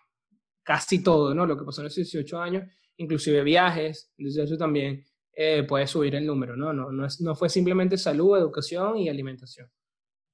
casi 0.63 1.03
todo, 1.03 1.35
¿no? 1.35 1.45
Lo 1.45 1.59
que 1.59 1.65
pasó 1.65 1.83
en 1.83 1.87
los 1.87 1.95
18 1.95 2.41
años, 2.41 2.65
inclusive 2.97 3.43
viajes, 3.43 4.11
entonces 4.17 4.45
eso 4.45 4.57
también 4.57 5.05
eh, 5.43 5.63
puede 5.63 5.87
subir 5.87 6.15
el 6.17 6.27
número, 6.27 6.55
¿no? 6.55 6.75
No, 6.75 6.93
no, 6.93 7.07
es, 7.07 7.19
no 7.23 7.35
fue 7.35 7.49
simplemente 7.49 7.97
salud, 7.97 8.37
educación 8.37 8.99
y 8.99 9.09
alimentación. 9.09 9.71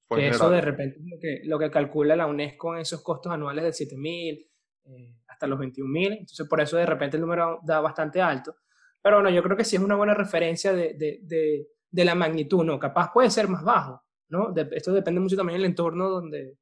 que 0.09 0.27
eso 0.27 0.49
de 0.49 0.59
repente 0.59 0.99
lo 1.01 1.17
que, 1.17 1.41
lo 1.45 1.57
que 1.57 1.71
calcula 1.71 2.13
la 2.13 2.27
UNESCO 2.27 2.75
en 2.75 2.81
esos 2.81 3.01
costos 3.01 3.31
anuales 3.31 3.63
de 3.63 3.85
7.000 3.85 4.49
eh, 4.83 5.15
hasta 5.29 5.47
los 5.47 5.57
21.000, 5.59 6.11
entonces 6.11 6.45
por 6.49 6.59
eso 6.59 6.75
de 6.75 6.85
repente 6.85 7.15
el 7.15 7.21
número 7.21 7.61
da 7.63 7.79
bastante 7.79 8.21
alto. 8.21 8.57
Pero 9.01 9.21
bueno, 9.21 9.29
yo 9.29 9.41
creo 9.43 9.55
que 9.55 9.63
sí 9.63 9.77
es 9.77 9.81
una 9.81 9.95
buena 9.95 10.13
referencia 10.13 10.73
de, 10.73 10.95
de, 10.95 11.19
de, 11.23 11.67
de 11.89 12.05
la 12.05 12.13
magnitud, 12.13 12.65
¿no? 12.65 12.77
Capaz 12.77 13.13
puede 13.13 13.29
ser 13.29 13.47
más 13.47 13.63
bajo, 13.63 14.03
¿no? 14.27 14.53
esto 14.73 14.91
depende 14.91 15.21
mucho 15.21 15.37
también 15.37 15.61
del 15.61 15.69
entorno 15.69 16.09
donde, 16.09 16.57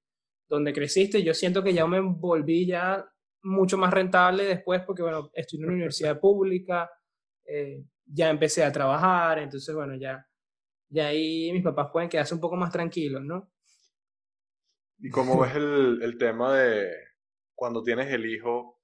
donde 0.47 0.71
creciste. 0.71 1.23
Yo 1.23 1.33
siento 1.33 1.63
que 1.63 1.73
ya 1.73 1.87
me 1.87 1.99
volví 1.99 2.67
ya 2.67 3.03
mucho 3.41 3.75
más 3.79 3.91
rentable 3.91 4.43
después 4.43 4.83
porque, 4.85 5.01
bueno, 5.01 5.31
estoy 5.33 5.57
en 5.57 5.65
una 5.65 5.73
universidad 5.73 6.19
pública, 6.19 6.91
eh, 7.47 7.83
ya 8.05 8.29
empecé 8.29 8.63
a 8.63 8.71
trabajar, 8.71 9.39
entonces, 9.39 9.73
bueno, 9.73 9.95
ya, 9.95 10.27
ya 10.89 11.07
ahí 11.07 11.51
mis 11.51 11.63
papás 11.63 11.89
pueden 11.91 12.09
quedarse 12.09 12.33
un 12.33 12.41
poco 12.41 12.55
más 12.55 12.71
tranquilos, 12.71 13.23
¿no? 13.23 13.51
¿Y 14.99 15.09
cómo 15.09 15.39
ves 15.39 15.55
el, 15.55 15.99
el 16.01 16.17
tema 16.17 16.55
de 16.57 16.89
cuando 17.53 17.83
tienes 17.83 18.11
el 18.11 18.25
hijo? 18.25 18.75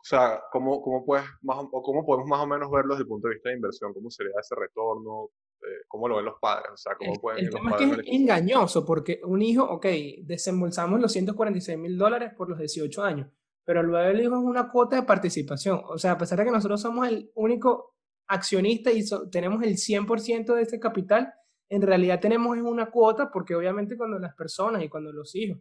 O 0.00 0.04
sea, 0.04 0.40
¿cómo, 0.50 0.80
cómo, 0.80 1.04
puedes 1.04 1.26
más, 1.42 1.58
o 1.58 1.82
¿cómo 1.82 2.06
podemos 2.06 2.28
más 2.28 2.40
o 2.40 2.46
menos 2.46 2.70
verlo 2.70 2.94
desde 2.94 3.02
el 3.02 3.08
punto 3.08 3.28
de 3.28 3.34
vista 3.34 3.50
de 3.50 3.56
inversión? 3.56 3.92
¿Cómo 3.92 4.10
sería 4.10 4.32
ese 4.40 4.54
retorno? 4.54 5.30
Eh, 5.60 5.84
¿Cómo 5.88 6.08
lo 6.08 6.16
ven 6.16 6.24
los 6.24 6.38
padres? 6.40 6.70
O 6.72 6.76
sea, 6.76 6.94
¿cómo 6.96 7.12
el, 7.12 7.20
pueden 7.20 7.44
el 7.44 7.50
tema 7.50 7.70
es 7.72 7.76
que 7.76 7.84
es 7.84 7.98
engañoso, 8.06 8.86
porque 8.86 9.20
un 9.24 9.42
hijo, 9.42 9.64
ok, 9.64 9.86
desembolsamos 10.22 11.00
los 11.00 11.12
146 11.12 11.76
mil 11.78 11.98
dólares 11.98 12.32
por 12.34 12.48
los 12.48 12.58
18 12.58 13.02
años, 13.02 13.28
pero 13.64 13.82
luego 13.82 14.08
el 14.08 14.20
hijo 14.20 14.36
es 14.36 14.42
una 14.42 14.70
cuota 14.70 14.96
de 14.96 15.02
participación. 15.02 15.82
O 15.84 15.98
sea, 15.98 16.12
a 16.12 16.18
pesar 16.18 16.38
de 16.38 16.46
que 16.46 16.50
nosotros 16.50 16.80
somos 16.80 17.06
el 17.06 17.30
único 17.34 17.94
accionista 18.30 18.92
y 18.92 19.04
tenemos 19.30 19.62
el 19.62 19.76
100% 19.76 20.54
de 20.54 20.62
ese 20.62 20.78
capital, 20.78 21.32
en 21.68 21.82
realidad 21.82 22.20
tenemos 22.20 22.56
una 22.56 22.90
cuota 22.90 23.30
porque 23.30 23.54
obviamente 23.54 23.96
cuando 23.96 24.18
las 24.18 24.34
personas 24.34 24.82
y 24.82 24.88
cuando 24.88 25.12
los 25.12 25.34
hijos 25.34 25.58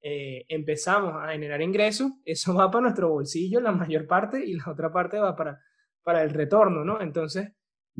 eh, 0.00 0.44
empezamos 0.48 1.14
a 1.14 1.32
generar 1.32 1.60
ingresos, 1.60 2.12
eso 2.24 2.54
va 2.54 2.70
para 2.70 2.82
nuestro 2.82 3.08
bolsillo 3.08 3.60
la 3.60 3.72
mayor 3.72 4.06
parte 4.06 4.44
y 4.44 4.54
la 4.54 4.70
otra 4.70 4.92
parte 4.92 5.18
va 5.18 5.34
para, 5.34 5.60
para 6.02 6.22
el 6.22 6.30
retorno, 6.30 6.84
¿no? 6.84 7.00
Entonces, 7.00 7.52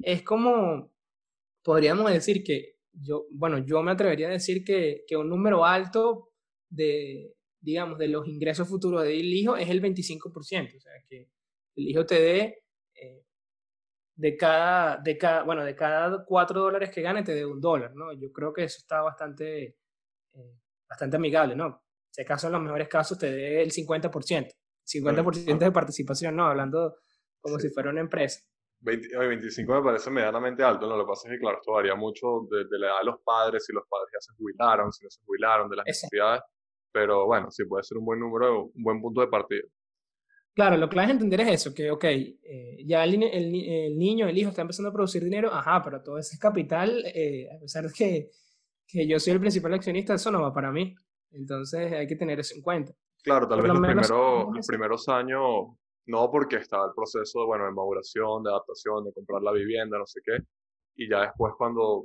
es 0.02 0.22
como, 0.22 0.92
podríamos 1.62 2.10
decir 2.12 2.44
que 2.44 2.76
yo, 2.92 3.26
bueno, 3.32 3.58
yo 3.58 3.82
me 3.82 3.92
atrevería 3.92 4.28
a 4.28 4.32
decir 4.32 4.64
que, 4.64 5.04
que 5.08 5.16
un 5.16 5.28
número 5.28 5.64
alto 5.64 6.30
de, 6.68 7.34
digamos, 7.60 7.98
de 7.98 8.08
los 8.08 8.28
ingresos 8.28 8.68
futuros 8.68 9.02
del 9.02 9.32
hijo 9.32 9.56
es 9.56 9.68
el 9.70 9.82
25%, 9.82 10.76
o 10.76 10.80
sea, 10.80 10.92
que 11.08 11.28
el 11.76 11.88
hijo 11.88 12.06
te 12.06 12.20
dé 12.20 12.63
de 14.16 14.36
cada, 14.36 14.98
de 14.98 15.18
cada, 15.18 15.42
bueno, 15.42 15.64
de 15.64 15.74
cada 15.74 16.24
cuatro 16.24 16.60
dólares 16.60 16.90
que 16.90 17.02
gane 17.02 17.22
te 17.22 17.34
dé 17.34 17.44
un 17.44 17.60
dólar, 17.60 17.94
¿no? 17.94 18.12
Yo 18.12 18.32
creo 18.32 18.52
que 18.52 18.64
eso 18.64 18.78
está 18.78 19.02
bastante, 19.02 19.76
eh, 20.32 20.58
bastante 20.88 21.16
amigable, 21.16 21.56
¿no? 21.56 21.82
Si 22.10 22.22
acaso 22.22 22.46
en 22.46 22.52
los 22.52 22.62
mejores 22.62 22.88
casos 22.88 23.18
te 23.18 23.30
dé 23.30 23.62
el 23.62 23.72
50%, 23.72 24.52
50% 24.84 25.58
de 25.58 25.72
participación, 25.72 26.36
¿no? 26.36 26.46
Hablando 26.46 26.96
como 27.40 27.58
si 27.58 27.70
fuera 27.70 27.90
una 27.90 28.00
empresa. 28.00 28.40
20, 28.80 29.16
25 29.16 29.74
me 29.74 29.82
parece 29.82 30.10
medianamente 30.10 30.62
alto, 30.62 30.86
¿no? 30.86 30.96
Lo 30.96 31.04
que 31.04 31.08
pasa 31.08 31.28
es 31.28 31.34
que, 31.34 31.40
claro, 31.40 31.58
esto 31.58 31.72
varía 31.72 31.94
mucho 31.94 32.46
de, 32.50 32.64
de, 32.70 32.78
la 32.78 32.88
edad 32.88 32.98
de 33.00 33.06
los 33.06 33.20
padres, 33.24 33.64
si 33.64 33.72
los 33.72 33.84
padres 33.88 34.10
ya 34.12 34.20
se 34.20 34.32
jubilaron, 34.36 34.92
si 34.92 35.04
no 35.04 35.10
se 35.10 35.20
jubilaron, 35.24 35.70
de 35.70 35.76
las 35.76 35.86
necesidades, 35.86 36.42
pero 36.92 37.26
bueno, 37.26 37.50
sí 37.50 37.64
puede 37.64 37.82
ser 37.82 37.98
un 37.98 38.04
buen 38.04 38.20
número, 38.20 38.66
un 38.66 38.82
buen 38.82 39.00
punto 39.00 39.22
de 39.22 39.28
partida. 39.28 39.62
Claro, 40.54 40.76
lo 40.76 40.86
vas 40.86 41.08
a 41.08 41.10
entender 41.10 41.40
es 41.40 41.48
eso, 41.48 41.74
que, 41.74 41.90
ok, 41.90 42.04
eh, 42.04 42.84
ya 42.86 43.02
el, 43.02 43.20
el, 43.24 43.54
el, 43.54 43.98
niño, 43.98 44.28
el 44.28 44.38
hijo 44.38 44.50
está 44.50 44.62
empezando 44.62 44.90
a 44.90 44.92
producir 44.92 45.24
dinero, 45.24 45.52
ajá, 45.52 45.82
pero 45.82 46.00
todo 46.00 46.16
ese 46.16 46.38
capital, 46.38 47.02
eh, 47.12 47.48
a 47.52 47.58
pesar 47.58 47.84
de 47.84 47.92
que, 47.92 48.30
que, 48.86 49.08
yo 49.08 49.18
soy 49.18 49.32
el 49.32 49.40
principal 49.40 49.74
accionista, 49.74 50.14
eso 50.14 50.30
no 50.30 50.42
va 50.42 50.54
para 50.54 50.70
mí. 50.70 50.94
Entonces 51.32 51.92
hay 51.92 52.06
que 52.06 52.14
tener 52.14 52.38
eso 52.38 52.54
en 52.54 52.62
cuenta. 52.62 52.92
Claro, 53.24 53.48
tal 53.48 53.62
vez 53.62 53.72
los, 53.72 53.80
primeros, 53.80 54.10
los 54.54 54.66
primeros 54.66 55.08
años, 55.08 55.42
no 56.06 56.30
porque 56.30 56.56
está 56.56 56.76
el 56.84 56.92
proceso 56.94 57.46
bueno, 57.46 57.64
de 57.64 57.72
maduración, 57.72 58.44
de 58.44 58.50
adaptación, 58.50 59.04
de 59.04 59.12
comprar 59.12 59.42
la 59.42 59.50
vivienda, 59.50 59.98
no 59.98 60.06
sé 60.06 60.20
qué, 60.24 60.38
y 60.94 61.10
ya 61.10 61.22
después 61.22 61.54
cuando 61.58 62.04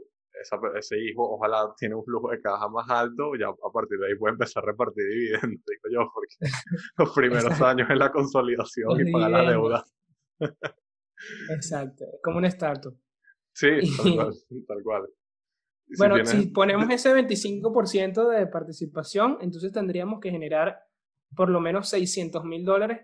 ese 0.75 0.99
hijo 0.99 1.35
ojalá 1.35 1.73
tiene 1.77 1.95
un 1.95 2.03
flujo 2.03 2.31
de 2.31 2.41
caja 2.41 2.67
más 2.69 2.89
alto, 2.89 3.31
ya 3.39 3.47
a 3.47 3.71
partir 3.71 3.99
de 3.99 4.07
ahí 4.07 4.15
puede 4.15 4.33
empezar 4.33 4.63
a 4.63 4.67
repartir 4.67 5.03
dividendos, 5.07 5.63
digo 5.65 5.83
yo, 5.91 6.11
porque 6.13 6.35
los 6.97 7.13
primeros 7.13 7.61
años 7.61 7.89
es 7.89 7.97
la 7.97 8.11
consolidación 8.11 9.07
y 9.07 9.11
pagar 9.11 9.31
la 9.31 9.51
deuda. 9.51 9.85
Exacto, 11.49 12.05
como 12.23 12.37
un 12.37 12.45
startup. 12.45 12.95
Sí, 13.53 13.69
tal 13.97 14.15
cual. 14.15 14.33
Tal 14.67 14.83
cual. 14.83 15.09
bueno, 15.97 16.25
si 16.25 16.47
ponemos 16.47 16.89
ese 16.89 17.13
25% 17.13 18.29
de 18.29 18.47
participación, 18.47 19.37
entonces 19.41 19.71
tendríamos 19.71 20.19
que 20.19 20.31
generar 20.31 20.79
por 21.35 21.49
lo 21.49 21.59
menos 21.59 21.89
600 21.89 22.43
mil 22.45 22.63
dólares. 22.63 23.01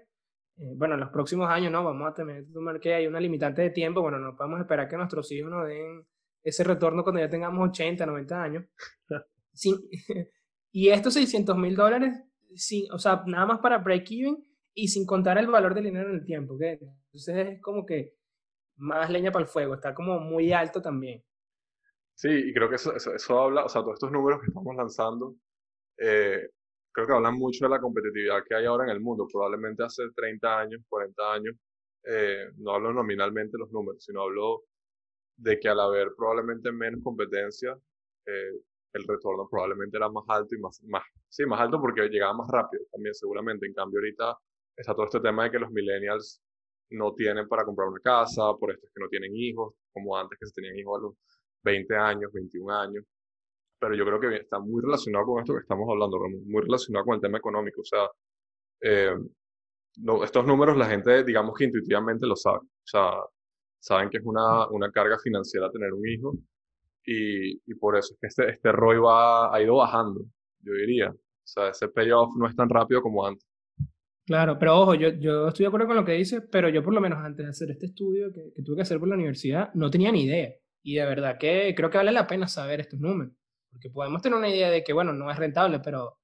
Eh, 0.58 0.74
bueno, 0.76 0.94
en 0.94 1.02
los 1.02 1.10
próximos 1.10 1.50
años, 1.50 1.72
¿no? 1.72 1.84
Vamos 1.84 2.10
a 2.10 2.14
tener 2.14 2.46
que 2.82 2.94
hay 2.94 3.08
una 3.08 3.20
limitante 3.20 3.62
de 3.62 3.70
tiempo. 3.72 4.02
Bueno, 4.02 4.20
no 4.20 4.36
podemos 4.36 4.60
esperar 4.62 4.88
que 4.88 4.98
nuestros 4.98 5.30
hijos 5.32 5.52
nos 5.52 5.68
den 5.68 6.06
ese 6.46 6.64
retorno 6.64 7.04
cuando 7.04 7.20
ya 7.20 7.30
tengamos 7.30 7.70
80, 7.70 8.06
90 8.06 8.44
años. 8.44 8.66
y 10.72 10.90
estos 10.90 11.16
600 11.16 11.58
mil 11.58 11.76
dólares, 11.76 12.14
sin, 12.54 12.90
o 12.92 13.00
sea, 13.00 13.24
nada 13.26 13.48
más 13.48 13.60
para 13.60 13.80
break-even 13.80 14.38
y 14.74 14.88
sin 14.88 15.06
contar 15.08 15.40
el 15.40 15.48
valor 15.48 15.74
del 15.74 15.86
dinero 15.86 16.10
en 16.10 16.18
el 16.18 16.26
tiempo. 16.26 16.54
¿okay? 16.54 16.78
Entonces 16.80 17.48
es 17.48 17.62
como 17.62 17.86
que 17.86 18.14
más 18.78 19.10
leña 19.10 19.32
para 19.32 19.44
el 19.44 19.50
fuego, 19.50 19.74
está 19.74 19.96
como 19.96 20.20
muy 20.20 20.54
alto 20.54 20.82
también. 20.82 21.24
Sí, 22.14 22.30
y 22.30 22.54
creo 22.54 22.70
que 22.70 22.76
eso, 22.76 22.96
eso, 22.96 23.40
habla, 23.40 23.66
o 23.66 23.70
sea, 23.70 23.82
todos 23.82 23.96
estos 23.96 24.12
números 24.12 24.40
que 24.40 24.48
estamos 24.48 24.76
lanzando, 24.76 25.36
eh, 25.98 26.48
creo 26.92 27.08
que 27.08 27.14
hablan 27.14 27.36
mucho 27.36 27.66
de 27.66 27.72
la 27.72 27.82
competitividad 27.82 28.44
que 28.48 28.56
hay 28.56 28.66
ahora 28.66 28.84
en 28.86 28.92
el 28.92 29.02
mundo. 29.02 29.28
Probablemente 29.32 29.84
hace 29.84 30.04
30 30.16 30.60
años, 30.60 30.82
40 30.88 31.34
años, 31.34 31.56
eh, 32.04 32.52
no 32.58 32.72
hablo 32.72 32.94
nominalmente 32.94 33.58
los 33.58 33.72
números, 33.72 34.04
sino 34.04 34.22
hablo 34.22 34.64
de 35.38 35.60
que 35.60 35.70
al 35.70 35.80
haber 35.80 36.10
probablemente 36.18 36.72
menos 36.72 37.02
competencia, 37.04 37.78
eh, 38.26 38.52
el 38.94 39.04
retorno 39.08 39.48
probablemente 39.50 39.98
era 39.98 40.10
más 40.10 40.24
alto 40.30 40.56
y 40.56 40.60
más, 40.60 40.82
más, 40.84 41.04
sí, 41.30 41.46
más 41.46 41.60
alto 41.60 41.82
porque 41.82 42.08
llegaba 42.08 42.34
más 42.34 42.50
rápido 42.50 42.84
también 42.92 43.14
seguramente. 43.14 43.66
En 43.66 43.74
cambio 43.74 44.00
ahorita 44.00 44.38
está 44.76 44.94
todo 44.94 45.06
este 45.06 45.20
tema 45.20 45.44
de 45.46 45.52
que 45.52 45.60
los 45.60 45.72
millennials 45.72 46.42
no 46.92 47.14
tienen 47.14 47.48
para 47.48 47.66
comprar 47.66 47.90
una 47.90 48.00
casa, 48.00 48.54
por 48.60 48.72
esto 48.72 48.86
es 48.88 48.94
que 48.94 49.02
no 49.02 49.10
tienen 49.10 49.36
hijos, 49.36 49.74
como 49.94 50.18
antes 50.18 50.38
que 50.40 50.46
se 50.48 50.54
tenían 50.54 50.78
hijos 50.78 51.00
a 51.00 51.02
los 51.04 51.16
20 51.64 51.96
años, 51.96 52.32
21 52.32 52.74
años. 52.74 53.06
Pero 53.80 53.96
yo 53.96 54.06
creo 54.06 54.20
que 54.20 54.36
está 54.38 54.60
muy 54.60 54.82
relacionado 54.82 55.26
con 55.26 55.40
esto 55.42 55.54
que 55.54 55.62
estamos 55.62 55.88
hablando, 55.90 56.18
muy 56.46 56.62
relacionado 56.62 57.06
con 57.06 57.16
el 57.16 57.22
tema 57.22 57.38
económico. 57.38 57.82
O 57.82 57.86
sea, 57.86 58.08
eh, 58.82 59.16
estos 60.24 60.46
números 60.46 60.78
la 60.78 60.86
gente, 60.88 61.24
digamos 61.24 61.56
que 61.58 61.66
intuitivamente 61.66 62.26
lo 62.28 62.36
sabe. 62.36 62.60
O 62.60 62.88
sea, 62.88 63.12
saben 63.86 64.10
que 64.10 64.18
es 64.18 64.24
una, 64.26 64.68
una 64.70 64.92
carga 64.92 65.18
financiera 65.20 65.70
tener 65.70 65.94
un 65.94 66.08
hijo 66.08 66.34
y, 67.06 67.54
y, 67.54 67.76
por 67.80 67.96
eso 67.96 68.16
es 68.16 68.20
que 68.20 68.28
este, 68.28 68.50
este 68.50 68.72
ROI 68.72 68.98
va, 68.98 69.56
ha 69.56 69.62
ido 69.62 69.76
bajando, 69.76 70.22
yo 70.62 70.74
diría. 70.74 71.12
O 71.12 71.48
sea, 71.48 71.70
ese 71.70 71.88
payoff 71.90 72.36
no 72.36 72.48
es 72.48 72.56
tan 72.56 72.68
rápido 72.68 73.04
como 73.04 73.28
antes. 73.28 73.46
Claro, 74.26 74.58
pero 74.58 74.80
ojo, 74.80 74.96
yo, 74.96 75.10
yo 75.10 75.50
estoy 75.50 75.66
de 75.66 75.68
acuerdo 75.68 75.86
con 75.86 75.98
lo 75.98 76.04
que 76.04 76.14
dices, 76.14 76.42
pero 76.52 76.68
yo 76.70 76.82
por 76.82 76.96
lo 76.96 77.02
menos 77.02 77.20
antes 77.20 77.46
de 77.46 77.50
hacer 77.52 77.70
este 77.70 77.86
estudio 77.86 78.32
que, 78.34 78.52
que, 78.56 78.64
tuve 78.64 78.78
que 78.78 78.82
hacer 78.82 78.98
por 78.98 79.08
la 79.08 79.14
universidad, 79.14 79.72
no 79.76 79.92
tenía 79.92 80.12
ni 80.12 80.24
idea. 80.24 80.52
Y 80.82 80.96
de 80.96 81.06
verdad 81.06 81.38
que 81.40 81.76
creo 81.78 81.92
que 81.92 82.00
vale 82.00 82.12
la 82.12 82.26
pena 82.26 82.48
saber 82.48 82.80
estos 82.80 83.00
números. 83.00 83.34
Porque 83.70 83.92
podemos 83.92 84.20
tener 84.24 84.36
una 84.36 84.50
idea 84.50 84.72
de 84.72 84.84
que, 84.84 84.94
bueno, 84.94 85.14
no 85.14 85.30
es 85.30 85.38
rentable, 85.38 85.80
pero 85.80 86.18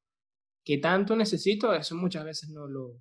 ¿qué 0.66 0.80
tanto 0.80 1.16
necesito? 1.16 1.76
Eso 1.76 1.96
muchas 1.96 2.26
veces 2.26 2.50
no 2.50 2.68
lo, 2.68 2.96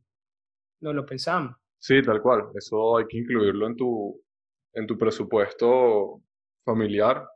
no 0.80 0.92
lo 0.92 1.06
pensamos. 1.06 1.56
Sí, 1.78 2.02
tal 2.02 2.20
cual. 2.20 2.42
Eso 2.54 2.98
hay 2.98 3.06
que 3.08 3.16
incluirlo 3.16 3.66
en 3.66 3.76
tu, 3.76 4.22
en 4.74 4.86
tu 4.86 4.96
presupuesto 4.98 6.20
familiar, 6.64 7.26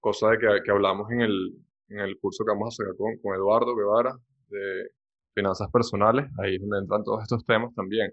cosa 0.00 0.30
de 0.30 0.38
que, 0.38 0.46
que 0.64 0.70
hablamos 0.70 1.10
en 1.10 1.20
el, 1.20 1.56
en 1.88 2.00
el 2.00 2.18
curso 2.18 2.44
que 2.44 2.52
vamos 2.52 2.74
a 2.74 2.82
sacar 2.82 2.96
con, 2.96 3.18
con 3.18 3.34
Eduardo 3.34 3.74
Guevara 3.76 4.16
de 4.48 4.90
finanzas 5.34 5.70
personales, 5.70 6.26
ahí 6.42 6.56
es 6.56 6.60
donde 6.60 6.78
entran 6.78 7.04
todos 7.04 7.22
estos 7.22 7.44
temas 7.44 7.74
también. 7.74 8.12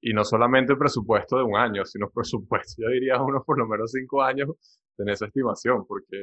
Y 0.00 0.12
no 0.12 0.24
solamente 0.24 0.72
el 0.72 0.78
presupuesto 0.78 1.38
de 1.38 1.44
un 1.44 1.56
año, 1.56 1.84
sino 1.84 2.10
presupuesto, 2.10 2.82
yo 2.82 2.88
diría 2.90 3.20
unos 3.22 3.44
por 3.44 3.58
lo 3.58 3.66
menos 3.66 3.92
cinco 3.92 4.22
años 4.22 4.48
en 4.98 5.08
esa 5.08 5.26
estimación, 5.26 5.86
porque, 5.86 6.16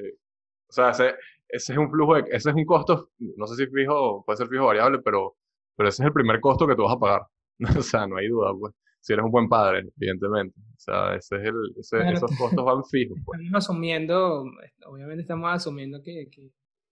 o 0.69 0.73
sea, 0.73 0.89
ese, 0.91 1.15
ese 1.47 1.73
es 1.73 1.77
un 1.77 1.89
flujo, 1.89 2.15
de, 2.15 2.21
ese 2.31 2.49
es 2.49 2.55
un 2.55 2.65
costo, 2.65 3.09
no 3.19 3.47
sé 3.47 3.55
si 3.55 3.71
fijo, 3.71 4.23
puede 4.25 4.37
ser 4.37 4.47
fijo 4.47 4.65
variable, 4.65 4.99
pero, 5.03 5.35
pero 5.75 5.89
ese 5.89 6.03
es 6.03 6.07
el 6.07 6.13
primer 6.13 6.39
costo 6.39 6.67
que 6.67 6.75
tú 6.75 6.83
vas 6.83 6.95
a 6.95 6.99
pagar. 6.99 7.21
o 7.77 7.81
sea, 7.81 8.07
no 8.07 8.17
hay 8.17 8.27
duda, 8.27 8.51
pues 8.59 8.73
si 9.03 9.11
eres 9.11 9.25
un 9.25 9.31
buen 9.31 9.49
padre, 9.49 9.83
evidentemente. 9.97 10.57
O 10.57 10.79
sea, 10.79 11.13
ese 11.15 11.35
es 11.35 11.43
el, 11.43 11.55
ese, 11.77 12.13
esos 12.13 12.31
costos 12.37 12.63
van 12.63 12.85
fijos. 12.85 13.19
Pues. 13.25 13.41
Estamos 13.41 13.65
asumiendo, 13.65 14.45
obviamente 14.85 15.23
estamos 15.23 15.53
asumiendo 15.53 16.01
que, 16.01 16.29
que, 16.31 16.49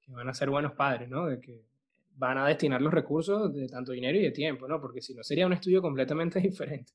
van 0.10 0.28
a 0.28 0.34
ser 0.34 0.50
buenos 0.50 0.74
padres, 0.74 1.08
¿no? 1.08 1.28
De 1.28 1.40
que 1.40 1.64
van 2.18 2.38
a 2.38 2.48
destinar 2.48 2.82
los 2.82 2.94
recursos 2.94 3.54
de 3.54 3.66
tanto 3.70 3.94
dinero 3.94 4.18
y 4.18 4.24
de 4.24 4.32
tiempo, 4.32 4.68
¿no? 4.68 4.82
Porque 4.82 5.02
si 5.02 5.16
no 5.16 5.24
sería 5.24 5.48
un 5.48 5.54
estudio 5.54 5.82
completamente 5.82 6.40
diferente. 6.42 6.92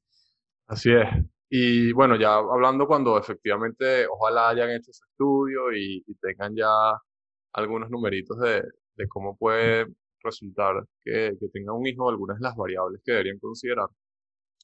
Así 0.66 0.90
es. 0.92 1.08
Y 1.49 1.92
bueno, 1.92 2.16
ya 2.16 2.35
hablando 2.35 2.87
cuando 2.87 3.18
efectivamente 3.18 4.06
ojalá 4.06 4.50
hayan 4.50 4.68
hecho 4.68 4.90
ese 4.90 5.04
estudio 5.11 5.73
y, 5.73 6.04
y 6.06 6.14
tengan 6.16 6.54
ya 6.54 6.68
algunos 7.54 7.88
numeritos 7.88 8.38
de, 8.38 8.62
de 8.96 9.08
cómo 9.08 9.35
puede 9.35 9.87
resultar 10.23 10.85
que, 11.02 11.32
que 11.40 11.49
tengan 11.49 11.76
un 11.76 11.87
hijo, 11.87 12.11
algunas 12.11 12.38
de 12.38 12.42
las 12.42 12.54
variables 12.54 13.00
que 13.02 13.12
deberían 13.12 13.38
considerar 13.38 13.87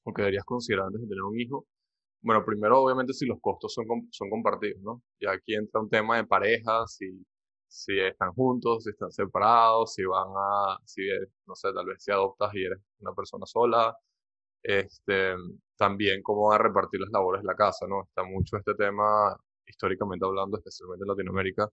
o 0.04 0.12
que 0.12 0.22
deberías 0.22 0.44
considerar 0.44 0.86
antes 0.86 1.02
de 1.02 1.08
tener 1.08 1.22
un 1.22 1.38
hijo, 1.40 1.66
bueno, 2.22 2.44
primero 2.44 2.80
obviamente 2.82 3.12
si 3.12 3.26
los 3.26 3.38
costos 3.40 3.74
son, 3.74 3.86
son 4.10 4.30
compartidos, 4.30 4.80
¿no? 4.82 5.02
Y 5.18 5.26
aquí 5.26 5.54
entra 5.54 5.80
un 5.80 5.90
tema 5.90 6.16
de 6.16 6.24
parejas, 6.26 6.96
si, 6.96 7.06
si 7.68 7.98
están 8.00 8.32
juntos, 8.32 8.84
si 8.84 8.90
están 8.90 9.10
separados, 9.10 9.94
si 9.94 10.04
van 10.04 10.28
a, 10.36 10.78
si, 10.84 11.02
no 11.46 11.54
sé, 11.56 11.72
tal 11.74 11.86
vez 11.86 12.02
si 12.02 12.12
adoptas 12.12 12.54
y 12.54 12.64
eres 12.64 12.78
una 13.00 13.12
persona 13.14 13.44
sola, 13.46 13.94
este, 14.62 15.34
también 15.76 16.22
cómo 16.22 16.48
van 16.48 16.60
a 16.60 16.64
repartir 16.64 17.00
las 17.00 17.10
labores 17.10 17.42
de 17.42 17.46
la 17.48 17.54
casa, 17.56 17.86
¿no? 17.88 18.04
Está 18.04 18.24
mucho 18.24 18.56
este 18.56 18.74
tema, 18.74 19.36
históricamente 19.66 20.24
hablando, 20.26 20.58
especialmente 20.58 21.04
en 21.04 21.08
Latinoamérica, 21.08 21.68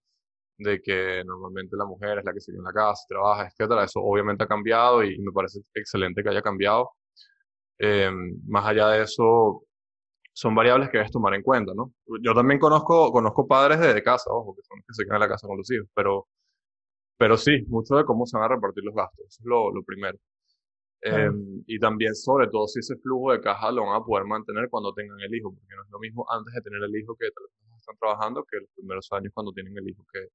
de 0.58 0.82
que 0.82 1.24
normalmente 1.26 1.76
la 1.78 1.86
mujer 1.86 2.20
es 2.20 2.26
la 2.26 2.34
que 2.34 2.42
sigue 2.42 2.58
en 2.58 2.64
la 2.66 2.74
casa, 2.74 3.04
trabaja, 3.08 3.48
etcétera. 3.48 3.84
Eso 3.86 4.02
obviamente 4.02 4.44
ha 4.46 4.48
cambiado 4.48 5.04
y 5.04 5.18
me 5.20 5.32
parece 5.34 5.60
excelente 5.76 6.24
que 6.24 6.30
haya 6.30 6.42
cambiado. 6.42 6.92
Em, 7.80 8.42
más 8.46 8.66
allá 8.66 8.90
de 8.90 9.04
eso, 9.04 9.64
son 10.34 10.54
variables 10.54 10.90
que 10.90 10.98
debes 10.98 11.12
tomar 11.12 11.34
en 11.34 11.42
cuenta, 11.42 11.72
¿no? 11.74 11.94
Yo 12.22 12.34
también 12.34 12.60
conozco, 12.60 13.12
conozco 13.12 13.48
padres 13.48 13.80
de, 13.80 14.04
casa, 14.04 14.30
ojo, 14.32 14.54
que 14.54 14.62
son 14.64 14.78
los 14.80 14.86
que 14.86 14.94
se 14.94 15.04
quedan 15.06 15.16
en 15.16 15.22
la 15.22 15.30
casa 15.30 15.48
con 15.48 15.58
los 15.58 15.72
hijos, 15.72 15.88
pero, 15.96 16.28
pero 17.18 17.38
sí, 17.38 17.64
mucho 17.68 17.96
de 17.96 18.04
cómo 18.04 18.26
se 18.26 18.38
van 18.38 18.52
a 18.52 18.56
repartir 18.56 18.84
los 18.84 18.94
gastos, 18.94 19.26
eso 19.28 19.42
es 19.42 19.46
lo, 19.46 19.72
lo 19.74 19.82
primero. 19.84 20.18
Em, 21.02 21.64
y 21.68 21.80
también, 21.80 22.14
sobre 22.14 22.48
todo, 22.50 22.68
si 22.68 22.80
ese 22.80 22.98
flujo 22.98 23.32
de 23.32 23.40
caja 23.40 23.72
lo 23.72 23.86
van 23.86 24.02
a 24.02 24.04
poder 24.04 24.26
mantener 24.26 24.70
cuando 24.70 24.94
tengan 24.94 25.18
el 25.22 25.34
hijo, 25.34 25.54
porque 25.54 25.74
no 25.74 25.84
es 25.84 25.90
lo 25.90 26.00
mismo 26.00 26.26
antes 26.30 26.54
de 26.54 26.62
tener 26.62 26.84
el 26.84 26.94
hijo 26.94 27.16
que 27.16 27.28
tal 27.32 27.46
vez 27.46 27.80
están 27.80 27.96
trabajando 27.98 28.44
que 28.44 28.58
los 28.58 28.70
primeros 28.76 29.08
años 29.14 29.32
cuando 29.34 29.54
tienen 29.54 29.78
el 29.78 29.88
hijo, 29.88 30.04
que, 30.12 30.28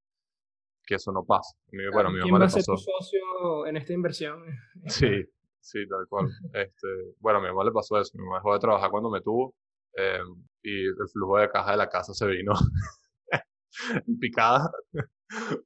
que 0.87 0.95
eso 0.95 1.13
no 1.13 1.23
pasa. 1.25 1.55
bueno, 1.93 2.11
mi 2.11 2.21
mamá 2.21 2.39
va 2.39 2.45
a 2.47 2.49
ser 2.49 2.65
tu 2.65 2.77
socio 2.79 3.67
en 3.67 3.77
esta 3.77 3.93
inversión? 3.93 4.43
Sí, 4.87 5.27
sí, 5.64 5.87
tal 5.88 6.06
cual. 6.09 6.28
Este, 6.52 6.88
bueno, 7.21 7.38
a 7.38 7.42
mi 7.42 7.49
mamá 7.49 7.64
le 7.64 7.73
pasó 7.73 7.99
eso. 7.99 8.12
Mi 8.14 8.25
mamá 8.25 8.37
dejó 8.38 8.54
de 8.54 8.61
trabajar 8.61 8.90
cuando 8.90 9.11
me 9.11 9.21
tuvo 9.23 9.54
em, 9.94 10.44
y 10.62 10.87
el 10.87 11.09
flujo 11.12 11.38
de 11.38 11.50
caja 11.50 11.73
de 11.73 11.76
la 11.78 11.88
casa 11.88 12.12
se 12.14 12.26
vino 12.26 12.52
picada. 14.21 14.71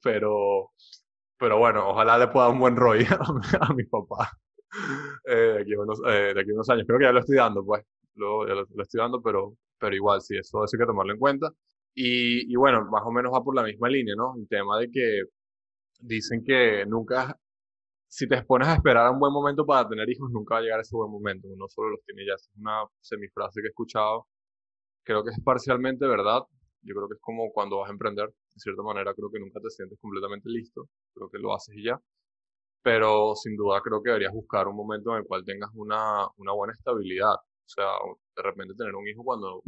Pero, 0.02 0.70
pero 1.38 1.58
bueno, 1.58 1.90
ojalá 1.90 2.18
le 2.18 2.28
pueda 2.28 2.46
dar 2.46 2.54
un 2.54 2.60
buen 2.60 2.76
rollo 2.76 3.06
a, 3.60 3.74
mi 3.74 3.84
papá 3.84 4.30
eh, 5.26 5.34
de, 5.34 5.60
aquí 5.62 5.74
unos, 5.74 6.00
eh, 6.06 6.32
de 6.34 6.40
aquí 6.40 6.52
unos 6.52 6.68
años. 6.70 6.84
Creo 6.86 6.98
que 6.98 7.04
ya 7.06 7.12
lo 7.12 7.20
estoy 7.20 7.36
dando, 7.36 7.64
pues. 7.64 7.84
Lo, 8.14 8.46
ya 8.48 8.54
lo, 8.54 8.66
estoy 8.82 9.00
dando, 9.00 9.22
pero, 9.22 9.54
pero 9.78 9.94
igual, 9.94 10.20
sí, 10.22 10.36
eso, 10.36 10.64
eso 10.64 10.76
hay 10.76 10.80
que 10.80 10.86
tomarlo 10.86 11.12
en 11.12 11.18
cuenta. 11.20 11.50
Y, 11.94 12.52
y, 12.52 12.56
bueno, 12.56 12.84
más 12.90 13.02
o 13.04 13.12
menos 13.12 13.32
va 13.32 13.42
por 13.42 13.54
la 13.54 13.62
misma 13.62 13.88
línea, 13.88 14.14
¿no? 14.16 14.34
El 14.36 14.48
tema 14.48 14.78
de 14.78 14.90
que 14.90 15.22
dicen 16.00 16.44
que 16.44 16.84
nunca, 16.86 17.36
si 18.08 18.26
te 18.28 18.36
expones 18.36 18.68
a 18.68 18.74
esperar 18.74 19.10
un 19.12 19.18
buen 19.20 19.32
momento 19.32 19.66
para 19.66 19.88
tener 19.88 20.08
hijos, 20.10 20.30
nunca 20.30 20.54
va 20.54 20.60
a 20.60 20.62
llegar 20.62 20.80
ese 20.80 20.96
buen 20.96 21.10
momento. 21.10 21.48
Uno 21.48 21.66
solo 21.68 21.90
los 21.90 22.02
tiene 22.04 22.26
ya. 22.26 22.34
Es 22.34 22.50
una 22.56 22.84
semifrase 23.00 23.60
que 23.60 23.68
he 23.68 23.70
escuchado. 23.70 24.26
Creo 25.04 25.24
que 25.24 25.30
es 25.30 25.40
parcialmente 25.44 26.06
verdad. 26.06 26.42
Yo 26.82 26.94
creo 26.94 27.08
que 27.08 27.14
es 27.14 27.20
como 27.20 27.52
cuando 27.52 27.78
vas 27.78 27.90
a 27.90 27.92
emprender. 27.92 28.28
De 28.28 28.60
cierta 28.60 28.82
manera, 28.82 29.14
creo 29.14 29.30
que 29.30 29.40
nunca 29.40 29.60
te 29.60 29.70
sientes 29.70 29.98
completamente 30.00 30.48
listo. 30.50 30.88
Creo 31.14 31.30
que 31.30 31.38
lo 31.38 31.54
haces 31.54 31.76
y 31.76 31.84
ya. 31.84 32.00
Pero 32.82 33.34
sin 33.36 33.56
duda 33.56 33.80
creo 33.82 34.02
que 34.02 34.10
deberías 34.10 34.32
buscar 34.32 34.68
un 34.68 34.76
momento 34.76 35.12
en 35.12 35.18
el 35.18 35.26
cual 35.26 35.44
tengas 35.44 35.70
una, 35.74 36.26
una 36.38 36.52
buena 36.52 36.72
estabilidad. 36.74 37.34
O 37.34 37.68
sea, 37.68 37.86
de 38.36 38.42
repente 38.42 38.74
tener 38.74 38.94
un 38.94 39.06
hijo 39.08 39.22
cuando 39.24 39.62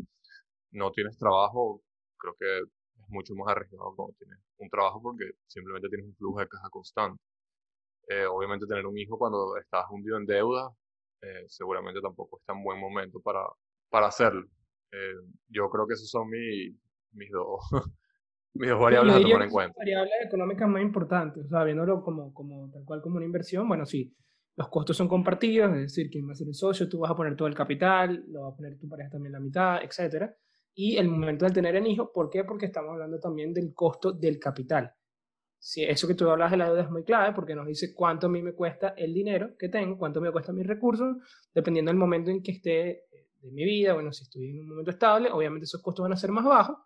no 0.72 0.90
tienes 0.92 1.18
trabajo, 1.18 1.82
creo 2.18 2.34
que 2.38 2.60
es 2.60 3.08
mucho 3.08 3.34
más 3.34 3.48
arriesgado 3.54 3.94
cuando 3.96 4.14
tienes 4.18 4.38
un 4.58 4.70
trabajo 4.70 5.02
porque 5.02 5.24
simplemente 5.46 5.88
tienes 5.88 6.06
un 6.06 6.14
flujo 6.16 6.40
de 6.40 6.48
caja 6.48 6.70
constante. 6.70 7.22
Eh, 8.08 8.24
obviamente 8.26 8.66
tener 8.66 8.86
un 8.86 8.98
hijo 8.98 9.18
cuando 9.18 9.56
estás 9.56 9.84
hundido 9.90 10.16
en 10.16 10.26
deuda, 10.26 10.70
eh, 11.22 11.44
seguramente 11.46 12.00
tampoco 12.00 12.38
es 12.38 12.44
tan 12.44 12.62
buen 12.62 12.78
momento 12.78 13.20
para, 13.20 13.40
para 13.88 14.06
hacerlo. 14.06 14.46
Eh, 14.92 15.14
yo 15.48 15.68
creo 15.70 15.86
que 15.86 15.94
esos 15.94 16.10
son 16.10 16.28
mi, 16.28 16.76
mis, 17.12 17.30
dos, 17.30 17.60
mis 18.54 18.70
dos 18.70 18.80
variables 18.80 19.16
a 19.16 19.20
tomar 19.20 19.42
en 19.42 19.50
cuenta. 19.50 19.74
Variables 19.78 20.14
económicas 20.24 20.68
más 20.68 20.82
importantes, 20.82 21.44
o 21.46 21.48
sea, 21.48 21.64
viéndolo 21.64 22.02
como, 22.02 22.34
como 22.34 22.70
tal 22.70 22.84
cual 22.84 23.00
como 23.00 23.16
una 23.16 23.26
inversión, 23.26 23.68
bueno, 23.68 23.86
sí, 23.86 24.12
los 24.56 24.68
costos 24.68 24.96
son 24.96 25.08
compartidos, 25.08 25.70
es 25.76 25.82
decir, 25.82 26.10
quien 26.10 26.28
va 26.28 26.32
a 26.32 26.34
ser 26.34 26.48
el 26.48 26.54
socio, 26.54 26.88
tú 26.88 26.98
vas 26.98 27.10
a 27.10 27.16
poner 27.16 27.36
todo 27.36 27.48
el 27.48 27.54
capital, 27.54 28.24
lo 28.28 28.42
va 28.42 28.48
a 28.48 28.56
poner 28.56 28.76
tu 28.78 28.88
pareja 28.88 29.10
también 29.10 29.32
la 29.32 29.40
mitad, 29.40 29.82
etcétera 29.82 30.36
y 30.74 30.96
el 30.96 31.08
momento 31.08 31.44
de 31.44 31.52
tener 31.52 31.76
el 31.76 31.86
hijo. 31.86 32.12
¿Por 32.12 32.30
qué? 32.30 32.44
Porque 32.44 32.66
estamos 32.66 32.92
hablando 32.92 33.18
también 33.18 33.52
del 33.52 33.74
costo 33.74 34.12
del 34.12 34.38
capital. 34.38 34.92
Si 35.62 35.84
eso 35.84 36.08
que 36.08 36.14
tú 36.14 36.28
hablas 36.30 36.50
de 36.50 36.56
la 36.56 36.64
deuda 36.64 36.84
es 36.84 36.90
muy 36.90 37.04
clave 37.04 37.34
porque 37.34 37.54
nos 37.54 37.66
dice 37.66 37.92
cuánto 37.94 38.28
a 38.28 38.30
mí 38.30 38.42
me 38.42 38.54
cuesta 38.54 38.94
el 38.96 39.12
dinero 39.12 39.56
que 39.58 39.68
tengo, 39.68 39.98
cuánto 39.98 40.18
me 40.18 40.32
cuesta 40.32 40.54
mis 40.54 40.66
recursos, 40.66 41.18
dependiendo 41.54 41.90
del 41.90 41.98
momento 41.98 42.30
en 42.30 42.42
que 42.42 42.52
esté 42.52 42.90
eh, 42.90 43.28
de 43.42 43.50
mi 43.50 43.64
vida. 43.66 43.92
Bueno, 43.92 44.10
si 44.10 44.24
estoy 44.24 44.48
en 44.48 44.60
un 44.60 44.68
momento 44.70 44.90
estable, 44.90 45.30
obviamente 45.30 45.64
esos 45.64 45.82
costos 45.82 46.04
van 46.04 46.14
a 46.14 46.16
ser 46.16 46.30
más 46.32 46.46
bajos, 46.46 46.78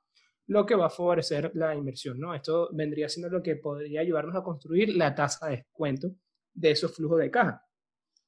lo 0.48 0.66
que 0.66 0.74
va 0.74 0.86
a 0.86 0.90
favorecer 0.90 1.52
la 1.54 1.72
inversión, 1.72 2.18
¿no? 2.18 2.34
Esto 2.34 2.68
vendría 2.72 3.08
siendo 3.08 3.30
lo 3.30 3.40
que 3.40 3.54
podría 3.54 4.00
ayudarnos 4.00 4.34
a 4.34 4.42
construir 4.42 4.96
la 4.96 5.14
tasa 5.14 5.46
de 5.46 5.58
descuento 5.58 6.08
de 6.52 6.72
esos 6.72 6.92
flujos 6.94 7.20
de 7.20 7.30
caja. 7.30 7.64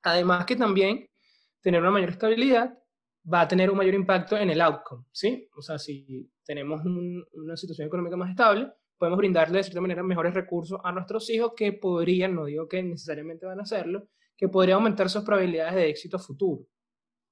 Además 0.05 0.47
que 0.47 0.55
también 0.55 1.09
tener 1.61 1.81
una 1.81 1.91
mayor 1.91 2.11
estabilidad 2.11 2.79
va 3.33 3.41
a 3.41 3.49
tener 3.49 3.69
un 3.69 3.77
mayor 3.77 3.95
impacto 3.95 4.37
en 4.37 4.51
el 4.51 4.61
outcome, 4.61 5.07
¿sí? 5.11 5.49
O 5.57 5.61
sea, 5.61 5.77
si 5.77 6.31
tenemos 6.45 6.83
una 6.85 7.57
situación 7.57 7.89
económica 7.89 8.17
más 8.17 8.31
estable, 8.31 8.73
podemos 8.99 9.19
brindarle 9.19 9.59
de 9.59 9.65
cierta 9.65 9.81
manera 9.81 10.03
mejores 10.03 10.35
recursos 10.35 10.79
a 10.83 10.93
nuestros 10.93 11.29
hijos 11.31 11.53
que 11.57 11.73
podrían, 11.73 12.35
no 12.35 12.47
digo 12.47 12.69
que 12.69 12.83
necesariamente 12.83 13.47
van 13.47 13.61
a 13.61 13.63
hacerlo, 13.63 14.09
que 14.37 14.49
podría 14.49 14.75
aumentar 14.77 15.09
sus 15.09 15.25
probabilidades 15.25 15.75
de 15.75 15.89
éxito 15.89 16.19
futuro. 16.19 16.67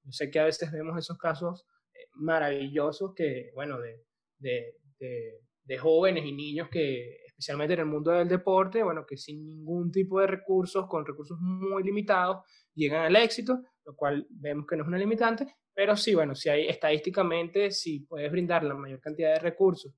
Yo 0.03 0.13
sé 0.13 0.31
que 0.31 0.39
a 0.39 0.45
veces 0.45 0.71
vemos 0.73 0.99
esos 0.99 1.17
casos 1.19 1.67
eh, 1.93 2.07
maravillosos 2.15 3.15
que, 3.15 3.51
bueno, 3.55 3.81
de, 3.81 4.05
de, 4.39 4.77
de, 4.99 5.41
de 5.65 5.79
jóvenes 5.79 6.25
y 6.25 6.33
niños 6.33 6.69
que, 6.71 7.25
especialmente 7.27 7.75
en 7.75 7.81
el 7.81 7.87
mundo 7.87 8.11
del 8.11 8.29
deporte, 8.29 8.83
bueno, 8.83 9.05
que 9.07 9.17
sin 9.17 9.47
ningún 9.47 9.91
tipo 9.91 10.21
de 10.21 10.27
recursos, 10.27 10.87
con 10.87 11.05
recursos 11.05 11.39
muy 11.41 11.83
limitados, 11.83 12.45
llegan 12.75 13.07
al 13.07 13.17
éxito, 13.17 13.63
lo 13.85 13.97
cual 13.97 14.27
vemos 14.31 14.67
que 14.67 14.77
no 14.77 14.83
es 14.83 14.89
una 14.89 14.99
limitante, 14.99 15.47
pero 15.75 15.97
sí, 15.97 16.15
bueno, 16.15 16.35
si 16.35 16.49
hay 16.49 16.69
estadísticamente, 16.69 17.71
si 17.71 18.01
puedes 18.01 18.31
brindar 18.31 18.63
la 18.65 18.75
mayor 18.75 19.01
cantidad 19.01 19.33
de 19.33 19.41
recursos 19.41 19.93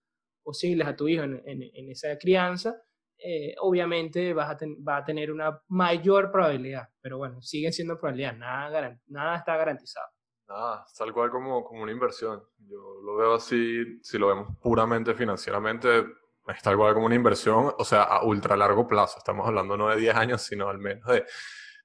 posibles 0.47 0.87
a 0.87 0.95
tu 0.95 1.09
hijo 1.09 1.25
en, 1.25 1.43
en, 1.45 1.91
esa 1.91 2.17
crianza, 2.17 2.81
eh, 3.19 3.57
obviamente 3.59 4.33
vas 4.33 4.51
a 4.51 4.59
va 4.89 4.99
a 4.99 5.05
tener 5.05 5.33
una 5.33 5.61
mayor 5.67 6.31
probabilidad. 6.31 6.89
Pero 7.01 7.19
bueno, 7.19 7.43
siguen 7.43 7.73
siendo 7.73 7.99
probabilidades, 7.99 8.39
nada, 8.39 8.97
nada 9.09 9.37
está 9.37 9.57
garantizado. 9.57 10.07
Nada, 10.49 10.87
tal 10.97 11.13
cual 11.13 11.31
como, 11.31 11.65
como 11.65 11.83
una 11.83 11.91
inversión. 11.91 12.41
Yo 12.59 13.01
lo 13.05 13.17
veo 13.17 13.35
así, 13.35 13.99
si 14.03 14.19
lo 14.19 14.29
vemos 14.29 14.57
puramente 14.63 15.15
financieramente, 15.15 16.05
es 16.47 16.63
tal 16.63 16.77
cual 16.77 16.95
como 16.95 17.07
una 17.07 17.17
inversión, 17.17 17.73
o 17.77 17.85
sea, 17.85 18.05
a 18.05 18.25
ultra 18.25 18.57
largo 18.57 18.87
plazo. 18.87 19.19
Estamos 19.19 19.49
hablando 19.49 19.77
no 19.77 19.89
de 19.89 19.97
10 19.97 20.15
años, 20.15 20.43
sino 20.43 20.69
al 20.69 20.79
menos 20.79 21.05
de 21.07 21.25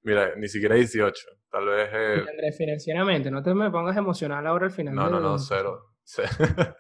Mira, 0.04 0.36
ni 0.36 0.48
siquiera 0.48 0.76
18. 0.76 1.26
Tal 1.50 1.66
vez. 1.66 1.90
Eh... 1.92 2.52
financieramente, 2.58 3.30
no 3.30 3.44
te 3.44 3.54
me 3.54 3.70
pongas 3.70 3.98
emocional 3.98 4.46
ahora 4.48 4.68
al 4.68 4.72
final. 4.72 4.96
No, 4.96 5.10
no, 5.10 5.20
no, 5.20 5.38
cero. 5.38 5.91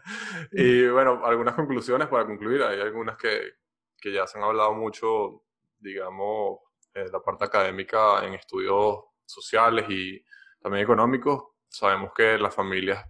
y 0.52 0.88
bueno, 0.88 1.26
algunas 1.26 1.56
conclusiones 1.56 2.08
para 2.08 2.26
concluir. 2.26 2.64
Hay 2.64 2.82
algunas 2.82 3.18
que, 3.18 3.54
que 3.98 4.12
ya 4.12 4.28
se 4.28 4.38
han 4.38 4.44
hablado 4.44 4.74
mucho, 4.74 5.44
digamos, 5.80 6.60
en 6.94 7.12
la 7.12 7.22
parte 7.22 7.46
académica 7.46 8.26
en 8.26 8.34
estudios 8.34 9.00
sociales 9.26 9.86
y 9.90 10.24
también 10.62 10.84
económicos. 10.84 11.44
Sabemos 11.68 12.12
que 12.14 12.38
las 12.38 12.54
familias 12.54 13.06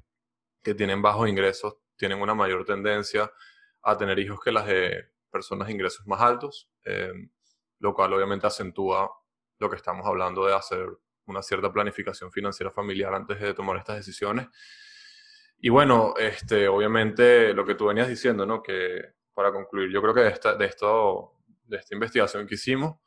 que 0.64 0.76
tienen 0.76 1.02
bajos 1.02 1.28
ingresos 1.28 1.78
tienen 1.96 2.22
una 2.22 2.36
mayor 2.36 2.66
tendencia 2.66 3.32
a 3.84 3.98
tener 3.98 4.20
hijos 4.20 4.40
que 4.40 4.52
las 4.52 4.68
de 4.68 5.12
personas 5.32 5.68
de 5.68 5.74
ingresos 5.74 6.06
más 6.06 6.22
altos, 6.22 6.70
eh, 6.86 7.12
lo 7.80 7.94
cual 7.94 8.14
obviamente 8.14 8.46
acentúa 8.46 9.10
lo 9.58 9.70
que 9.70 9.76
estamos 9.76 10.06
hablando 10.06 10.46
de 10.46 10.54
hacer 10.54 10.88
una 11.26 11.42
cierta 11.42 11.72
planificación 11.72 12.32
financiera 12.32 12.72
familiar 12.72 13.14
antes 13.14 13.40
de 13.40 13.54
tomar 13.54 13.78
estas 13.78 13.98
decisiones. 13.98 14.48
Y 15.62 15.70
bueno, 15.70 16.14
este, 16.18 16.68
obviamente 16.68 17.54
lo 17.54 17.66
que 17.66 17.76
tú 17.76 17.88
venías 17.88 18.08
diciendo, 18.10 18.46
¿no? 18.46 18.62
Que 18.62 19.14
para 19.34 19.52
concluir, 19.52 19.92
yo 19.92 20.02
creo 20.02 20.14
que 20.14 20.22
de 20.22 20.30
esta, 20.30 20.56
de 20.56 20.66
esto, 20.66 21.38
de 21.66 21.78
esta 21.78 21.94
investigación 21.96 22.48
que 22.48 22.56
hicimos, 22.56 23.00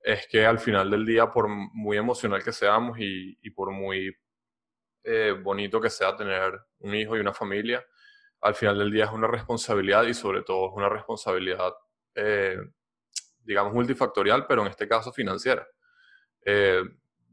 es 0.00 0.26
que 0.28 0.46
al 0.46 0.58
final 0.58 0.90
del 0.90 1.04
día, 1.04 1.30
por 1.30 1.48
muy 1.48 1.96
emocional 1.96 2.42
que 2.42 2.52
seamos 2.52 2.98
y, 2.98 3.38
y 3.42 3.50
por 3.50 3.70
muy 3.72 4.16
eh, 5.04 5.34
bonito 5.42 5.80
que 5.80 5.90
sea 5.90 6.16
tener 6.16 6.58
un 6.78 6.94
hijo 6.94 7.16
y 7.16 7.20
una 7.20 7.34
familia, 7.34 7.84
al 8.40 8.54
final 8.54 8.78
del 8.78 8.90
día 8.90 9.04
es 9.04 9.12
una 9.12 9.28
responsabilidad 9.28 10.04
y 10.04 10.14
sobre 10.14 10.42
todo 10.42 10.68
es 10.70 10.76
una 10.76 10.88
responsabilidad 10.88 11.72
eh, 12.14 12.58
digamos, 13.44 13.72
multifactorial, 13.72 14.46
pero 14.46 14.62
en 14.62 14.68
este 14.68 14.88
caso 14.88 15.12
financiera. 15.12 15.66
Eh, 16.44 16.82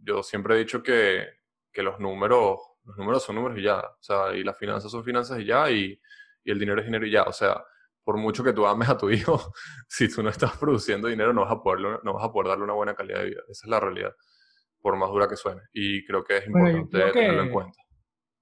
yo 0.02 0.24
siempre 0.24 0.56
he 0.56 0.60
dicho 0.60 0.82
que, 0.82 1.28
que, 1.72 1.84
los 1.84 2.00
números, 2.00 2.60
los 2.90 2.98
números 2.98 3.24
son 3.24 3.36
números 3.36 3.58
y 3.60 3.64
ya, 3.64 3.80
o 3.80 4.02
sea, 4.02 4.36
y 4.36 4.44
las 4.44 4.58
finanzas 4.58 4.92
son 4.92 5.04
finanzas 5.04 5.40
y 5.40 5.46
ya, 5.46 5.70
y, 5.70 6.00
y, 6.44 6.52
el 6.52 6.60
dinero 6.60 6.80
es 6.80 6.86
dinero 6.86 7.06
y 7.06 7.12
ya, 7.12 7.24
o 7.24 7.32
sea, 7.32 7.64
por 8.04 8.18
mucho 8.18 8.44
que 8.44 8.54
tú 8.54 8.66
ames 8.66 8.90
a 8.90 8.98
tu 8.98 9.12
hijo, 9.12 9.40
si 9.88 10.10
tú 10.10 10.24
no 10.24 10.30
estás 10.30 10.58
produciendo 10.58 11.08
dinero, 11.08 11.32
no 11.32 11.42
vas 11.42 11.52
a 11.52 11.62
poder, 11.62 12.04
no 12.04 12.14
vas 12.14 12.26
a 12.26 12.32
poder 12.32 12.50
darle 12.50 12.64
una 12.64 12.74
buena 12.74 12.96
calidad 12.96 13.20
de 13.20 13.26
vida. 13.26 13.42
Esa 13.48 13.68
es 13.68 13.70
la 13.70 13.80
realidad, 13.80 14.16
por 14.82 14.98
más 14.98 15.12
dura 15.12 15.28
que 15.28 15.36
suene. 15.36 15.62
Y 15.72 16.04
creo 16.06 16.24
que 16.24 16.38
es 16.38 16.48
importante 16.48 17.12
tenerlo 17.12 17.44
en 17.44 17.52
cuenta. 17.52 17.80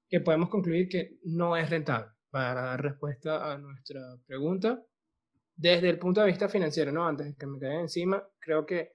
que 0.10 0.22
podemos 0.22 0.50
concluir 0.50 0.88
que 0.88 1.18
no 1.24 1.58
es 1.58 1.70
rentable 1.70 2.08
para 2.30 2.62
dar 2.62 2.82
respuesta 2.82 3.52
a 3.52 3.58
nuestra 3.58 4.00
pregunta. 4.26 4.82
Desde 5.54 5.90
el 5.90 6.00
punto 6.00 6.22
de 6.22 6.28
vista 6.28 6.48
financiero, 6.48 6.92
¿no? 6.94 7.06
Antes 7.06 7.28
de 7.28 7.36
que 7.36 7.48
me 7.48 7.60
caiga 7.60 7.82
encima, 7.82 8.24
creo 8.40 8.66
que 8.66 8.94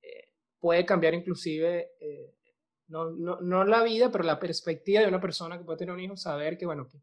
eh, 0.00 0.28
puede 0.58 0.86
cambiar 0.86 1.12
inclusive, 1.12 1.90
eh, 2.00 2.34
no, 2.88 3.10
no, 3.10 3.40
no, 3.40 3.64
la 3.64 3.82
vida, 3.82 4.10
pero 4.10 4.24
la 4.24 4.38
perspectiva 4.38 5.00
de 5.00 5.08
una 5.08 5.20
persona 5.20 5.58
que 5.58 5.64
puede 5.64 5.78
tener 5.78 5.94
un 5.94 6.00
hijo, 6.00 6.16
saber 6.16 6.58
que, 6.58 6.66
bueno, 6.66 6.88
que 6.88 6.98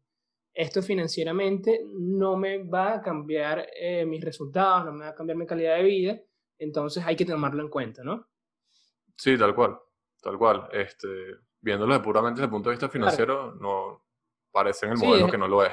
esto 0.54 0.82
financieramente 0.82 1.84
no 1.92 2.36
me 2.36 2.62
va 2.64 2.94
a 2.94 3.02
cambiar 3.02 3.66
eh, 3.74 4.04
mis 4.04 4.22
resultados, 4.22 4.84
no 4.84 4.92
me 4.92 5.04
va 5.04 5.10
a 5.10 5.14
cambiar 5.14 5.38
mi 5.38 5.46
calidad 5.46 5.76
de 5.76 5.82
vida, 5.82 6.20
entonces 6.58 7.04
hay 7.04 7.16
que 7.16 7.24
tomarlo 7.24 7.62
en 7.62 7.68
cuenta, 7.68 8.04
¿no? 8.04 8.28
Sí, 9.16 9.36
tal 9.36 9.54
cual, 9.54 9.78
tal 10.20 10.38
cual. 10.38 10.68
Este, 10.72 11.08
viéndolo 11.60 12.00
puramente 12.02 12.40
desde 12.40 12.46
el 12.46 12.50
punto 12.50 12.70
de 12.70 12.74
vista 12.74 12.88
financiero, 12.88 13.54
no 13.54 14.04
parece 14.50 14.86
en 14.86 14.92
el 14.92 14.98
modelo 14.98 15.28
que 15.28 15.38
no 15.38 15.48
lo 15.48 15.64
es, 15.64 15.72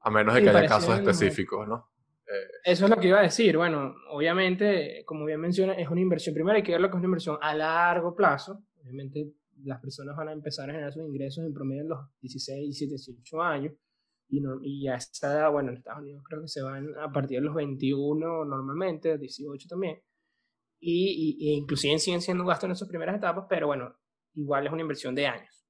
a 0.00 0.10
menos 0.10 0.34
de 0.34 0.42
que 0.42 0.50
haya 0.50 0.66
casos 0.66 0.98
específicos, 0.98 1.68
¿no? 1.68 1.90
Eh, 2.26 2.48
Eso 2.64 2.84
es 2.84 2.90
lo 2.90 2.96
que 2.96 3.08
iba 3.08 3.20
a 3.20 3.22
decir. 3.22 3.56
Bueno, 3.56 3.94
obviamente, 4.10 5.04
como 5.04 5.24
bien 5.24 5.40
menciona, 5.40 5.74
es 5.74 5.88
una 5.88 6.00
inversión. 6.00 6.34
Primero 6.34 6.56
hay 6.56 6.62
que 6.62 6.72
ver 6.72 6.80
lo 6.80 6.88
que 6.88 6.96
es 6.96 6.98
una 6.98 7.06
inversión 7.06 7.38
a 7.40 7.54
largo 7.54 8.14
plazo. 8.16 8.64
Obviamente, 8.86 9.34
las 9.64 9.80
personas 9.80 10.16
van 10.16 10.28
a 10.28 10.32
empezar 10.32 10.70
a 10.70 10.72
generar 10.72 10.92
sus 10.92 11.02
ingresos 11.02 11.44
en 11.44 11.52
promedio 11.52 11.82
en 11.82 11.88
los 11.88 11.98
16, 12.20 12.78
17, 12.78 12.90
18 12.90 13.42
años. 13.42 13.74
Y, 14.28 14.40
no, 14.40 14.58
y 14.62 14.88
a 14.88 14.94
esa 14.94 15.32
edad, 15.32 15.50
bueno, 15.50 15.70
en 15.70 15.76
Estados 15.76 16.02
Unidos 16.02 16.22
creo 16.28 16.42
que 16.42 16.48
se 16.48 16.62
van 16.62 16.96
a 16.98 17.10
partir 17.12 17.38
de 17.38 17.46
los 17.46 17.54
21 17.54 18.44
normalmente, 18.44 19.18
18 19.18 19.68
también. 19.68 20.00
Y, 20.80 21.36
y, 21.38 21.54
inclusive 21.54 21.98
siguen 21.98 22.20
siendo 22.20 22.44
gastos 22.44 22.64
en 22.64 22.72
esas 22.72 22.88
primeras 22.88 23.16
etapas, 23.16 23.46
pero 23.48 23.66
bueno, 23.66 23.96
igual 24.34 24.66
es 24.66 24.72
una 24.72 24.82
inversión 24.82 25.14
de 25.14 25.26
años. 25.26 25.66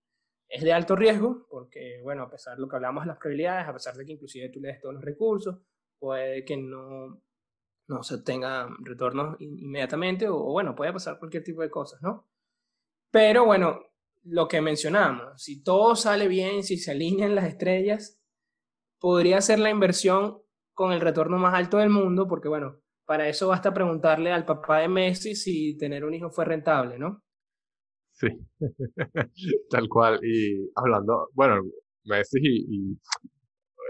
Es 0.49 0.63
de 0.63 0.73
alto 0.73 0.97
riesgo 0.97 1.47
porque, 1.51 2.01
bueno, 2.03 2.25
a 2.25 2.31
pesar 2.31 2.57
de 2.57 2.63
lo 2.63 2.69
que 2.69 2.77
hablamos 2.77 3.05
de 3.05 3.09
las 3.09 3.19
probabilidades, 3.19 3.69
a 3.69 3.73
pesar 3.73 3.95
de 3.95 4.05
que 4.05 4.13
inclusive 4.13 4.51
tú 4.51 4.61
le 4.61 4.69
des 4.69 4.81
todos 4.81 4.95
los 4.95 5.05
recursos, 5.05 5.59
puede 5.99 6.45
que 6.45 6.57
no, 6.57 7.23
no 7.89 8.03
se 8.03 8.23
tenga 8.23 8.69
retornos 8.81 9.41
inmediatamente 9.41 10.29
o, 10.29 10.39
bueno, 10.45 10.75
puede 10.75 10.93
pasar 10.93 11.19
cualquier 11.19 11.45
tipo 11.45 11.63
de 11.63 11.71
cosas, 11.71 12.01
¿no? 12.03 12.29
Pero 13.17 13.47
bueno, 13.47 13.81
lo 14.25 14.47
que 14.47 14.61
mencionamos, 14.61 15.43
si 15.43 15.63
todo 15.63 15.97
sale 15.97 16.29
bien, 16.29 16.63
si 16.63 16.77
se 16.77 16.91
alinean 16.91 17.35
las 17.35 17.47
estrellas, 17.47 18.21
podría 19.01 19.41
ser 19.41 19.59
la 19.59 19.71
inversión 19.71 20.43
con 20.75 20.93
el 20.93 21.01
retorno 21.01 21.39
más 21.39 21.55
alto 21.55 21.79
del 21.79 21.89
mundo, 21.89 22.29
porque 22.29 22.49
bueno, 22.49 22.79
para 23.07 23.27
eso 23.27 23.49
basta 23.49 23.73
preguntarle 23.73 24.33
al 24.33 24.45
papá 24.45 24.81
de 24.81 24.89
Messi 24.89 25.35
si 25.35 25.79
tener 25.79 26.05
un 26.05 26.13
hijo 26.13 26.29
fue 26.29 26.45
rentable, 26.45 26.99
¿no? 26.99 27.25
Sí, 28.13 28.27
tal 29.71 29.89
cual. 29.89 30.21
Y 30.23 30.71
hablando, 30.75 31.31
bueno, 31.33 31.63
Messi 32.05 32.39
y, 32.43 32.99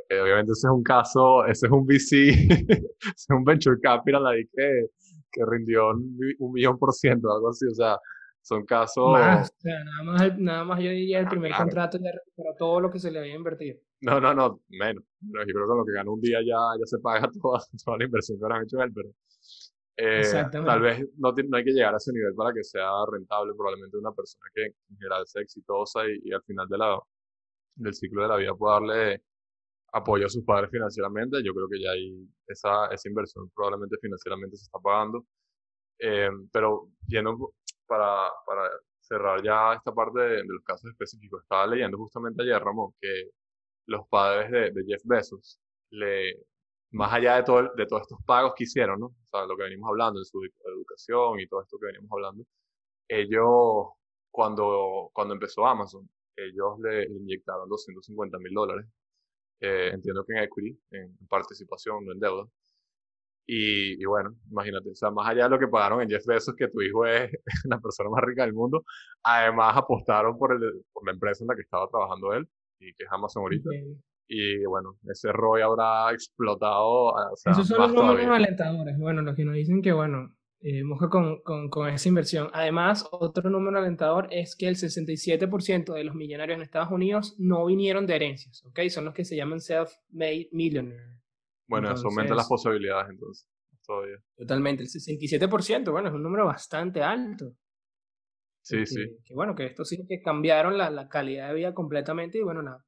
eh, 0.09 0.21
obviamente 0.21 0.53
ese 0.53 0.69
es 0.69 0.73
un 0.73 0.85
caso, 0.85 1.45
ese 1.47 1.67
es 1.67 1.73
un 1.73 1.85
VC, 1.85 2.29
ese 2.31 2.87
es 3.13 3.27
un 3.31 3.43
venture 3.43 3.81
capital 3.83 4.25
ahí 4.25 4.45
que, 4.53 4.87
que 5.33 5.43
rindió 5.51 5.89
un, 5.91 6.17
millón 6.53 6.79
por 6.79 6.93
ciento, 6.93 7.33
algo 7.33 7.49
así, 7.49 7.67
o 7.67 7.75
sea, 7.75 7.99
son 8.47 8.65
casos... 8.65 9.11
Más, 9.13 9.51
o 9.51 9.55
sea, 9.59 9.83
nada 9.83 10.03
más, 10.05 10.39
nada 10.39 10.65
más 10.65 10.79
yo 10.79 10.91
diría 10.91 11.19
el 11.19 11.27
primer 11.27 11.53
contrato 11.53 11.99
ya 11.99 12.13
recuperó 12.13 12.55
todo 12.57 12.81
lo 12.81 12.91
que 12.93 13.01
se 13.01 13.11
le 13.11 13.19
había 13.19 13.35
invertido. 13.35 13.77
No, 14.03 14.21
no, 14.21 14.35
no, 14.35 14.61
menos. 14.69 15.03
Yo 15.21 15.33
creo 15.33 15.47
que 15.47 15.53
con 15.53 15.79
lo 15.79 15.85
que 15.85 15.93
ganó 15.93 16.13
un 16.13 16.21
día 16.21 16.39
ya, 16.47 16.57
ya 16.79 16.87
se 16.87 16.99
paga 17.01 17.29
toda, 17.43 17.59
toda 17.85 17.99
la 17.99 18.05
inversión 18.05 18.39
que 18.39 18.45
habrán 18.45 18.63
hecho 18.63 18.81
él, 18.81 18.93
pero 18.95 19.09
eh, 19.97 20.45
tal 20.53 20.81
vez 20.81 21.01
no, 21.17 21.33
no, 21.33 21.57
hay 21.57 21.65
que 21.65 21.73
llegar 21.73 21.93
a 21.95 21.97
ese 21.97 22.13
nivel 22.13 22.35
para 22.37 22.53
que 22.53 22.63
sea 22.63 22.89
rentable. 23.11 23.53
Probablemente 23.57 23.97
una 23.97 24.13
persona 24.13 24.45
que 24.55 24.67
en 24.67 24.97
general 24.97 25.27
sea 25.27 25.43
exitosa 25.43 26.03
y, 26.07 26.33
al 26.33 26.43
final 26.45 26.69
de 26.69 26.79
la, 26.79 27.01
del 27.75 27.95
ciclo 27.95 28.23
de 28.23 28.29
la 28.29 28.37
vida 28.37 28.55
pueda 28.55 28.75
darle 28.75 29.23
apoyo 29.93 30.27
a 30.27 30.29
sus 30.29 30.45
padres 30.45 30.71
financieramente. 30.71 31.43
Yo 31.43 31.53
creo 31.53 31.69
que 31.69 31.83
ya 31.83 31.91
hay 31.91 32.29
esa, 32.47 32.87
esa 32.93 33.09
inversión 33.09 33.51
probablemente 33.53 33.97
financieramente 34.01 34.57
se 34.57 34.67
está 34.67 34.79
pagando. 34.79 35.27
Eh, 35.99 36.31
pero 36.53 36.91
yendo 37.09 37.55
para, 37.87 38.31
para 38.47 38.71
cerrar 39.01 39.43
ya 39.43 39.75
esta 39.75 39.93
parte 39.93 40.21
de, 40.21 40.45
los 40.45 40.63
casos 40.65 40.91
específicos, 40.91 41.43
estaba 41.43 41.67
leyendo 41.67 41.97
justamente 41.99 42.43
ayer, 42.43 42.63
Ramón, 42.63 42.93
que 43.01 43.31
los 43.87 44.07
padres 44.09 44.51
de, 44.75 44.85
Jeff 44.87 45.03
Bezos 45.05 45.59
le, 45.91 46.35
más 46.93 47.13
allá 47.13 47.37
de, 47.37 47.45
todo, 47.45 47.71
de 47.77 47.87
todos 47.87 48.03
estos 48.03 48.19
pagos 48.25 48.55
que 48.57 48.65
hicieron, 48.65 49.01
¿no? 49.01 49.07
O 49.07 49.27
sea, 49.31 49.47
lo 49.47 49.57
que 49.57 49.65
venimos 49.65 49.89
hablando, 49.89 50.21
de 50.21 50.25
su 50.27 50.41
educación 50.45 51.41
y 51.41 51.47
todo 51.49 51.63
esto 51.63 51.79
que 51.79 51.87
venimos 51.87 52.11
hablando, 52.13 52.45
ellos, 53.09 53.89
cuando, 54.31 55.11
cuando 55.13 55.35
empezó 55.35 55.67
Amazon, 55.67 56.09
ellos 56.37 56.79
le, 56.81 57.05
inyectaron 57.07 57.69
250 57.69 58.39
mil 58.39 58.55
dólares, 58.55 58.87
eh, 59.61 59.91
entiendo 59.93 60.25
que 60.25 60.35
en 60.35 60.39
equity, 60.45 60.79
en 60.91 61.17
participación, 61.29 62.05
no 62.05 62.13
en 62.13 62.21
deuda. 62.21 62.47
Y, 63.47 64.03
y, 64.03 64.05
bueno, 64.05 64.35
imagínate, 64.51 64.91
o 64.91 64.95
sea, 64.95 65.11
más 65.11 65.29
allá 65.29 65.45
de 65.45 65.51
lo 65.51 65.59
que 65.59 65.69
pagaron 65.69 66.03
en 66.03 66.09
Jeff 66.09 66.27
Bezos, 66.27 66.55
que 66.57 66.69
tu 66.69 66.83
hijo 66.83 67.07
es 67.07 67.31
la 67.65 67.79
persona 67.79 68.11
más 68.11 68.23
rica 68.25 68.45
del 68.45 68.55
mundo, 68.55 68.85
además 69.23 69.77
apostaron 69.77 70.37
por, 70.37 70.53
el, 70.53 70.83
por 70.93 71.07
la 71.07 71.13
empresa 71.13 71.45
en 71.45 71.49
la 71.49 71.55
que 71.55 71.63
estaba 71.63 71.89
trabajando 71.89 72.33
él, 72.33 72.49
y 72.81 72.93
que 72.95 73.05
es 73.05 73.09
Amazon 73.11 73.43
ahorita. 73.43 73.71
Y 74.29 74.65
bueno, 74.65 74.97
ese 75.09 75.31
ROI 75.31 75.63
habrá 75.63 76.13
explotado. 76.13 77.15
Esos 77.45 77.69
son 77.69 77.79
los 77.79 77.95
números 77.95 78.27
alentadores. 78.27 78.99
Bueno, 78.99 79.23
los 79.23 79.37
que 79.37 79.45
nos 79.45 79.55
dicen 79.55 79.81
que, 79.81 79.93
bueno, 79.93 80.37
eh, 80.61 80.83
con, 81.11 81.41
con, 81.43 81.71
con, 81.71 81.89
esa 81.89 82.09
inversión. 82.09 82.49
Además, 82.53 83.07
otro 83.13 83.49
número 83.51 83.79
alentador 83.79 84.27
es 84.33 84.57
que 84.57 84.67
el 84.67 84.75
67% 84.75 85.95
de 85.95 86.05
los 86.05 86.17
millonarios 86.17 86.57
en 86.57 86.63
Estados 86.63 86.91
Unidos 86.91 87.37
no 87.39 87.67
vinieron 87.67 88.07
de 88.07 88.17
herencias, 88.17 88.65
¿ok? 88.65 88.81
Son 88.89 89.05
los 89.05 89.15
que 89.15 89.25
se 89.25 89.37
llaman 89.37 89.61
self-made 89.61 90.49
millionaires. 90.51 91.26
Bueno, 91.69 91.93
eso 91.93 92.09
aumenta 92.09 92.35
las 92.35 92.49
posibilidades 92.49 93.11
entonces, 93.11 93.49
todavía. 93.85 94.17
Totalmente, 94.37 94.83
el 94.83 94.89
67%, 94.89 95.91
bueno, 95.91 96.09
es 96.09 96.15
un 96.15 96.23
número 96.23 96.47
bastante 96.47 97.03
alto. 97.03 97.57
Sí, 98.63 98.85
sí. 98.85 99.05
Que 99.25 99.35
bueno, 99.35 99.55
que 99.55 99.67
esto 99.67 99.85
sí 99.85 100.05
que 100.09 100.21
cambiaron 100.21 100.77
la, 100.77 100.91
la 100.91 101.09
calidad 101.09 101.49
de 101.49 101.55
vida 101.55 101.75
completamente 101.75 102.39
y 102.39 102.43
bueno, 102.43 102.63
la, 102.63 102.85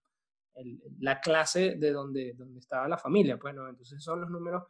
la 1.00 1.20
clase 1.20 1.76
de 1.76 1.92
donde, 1.92 2.34
donde 2.34 2.58
estaba 2.58 2.88
la 2.88 2.98
familia. 2.98 3.36
Bueno, 3.36 3.62
pues, 3.62 3.70
entonces 3.70 4.02
son 4.02 4.20
los 4.20 4.30
números 4.30 4.64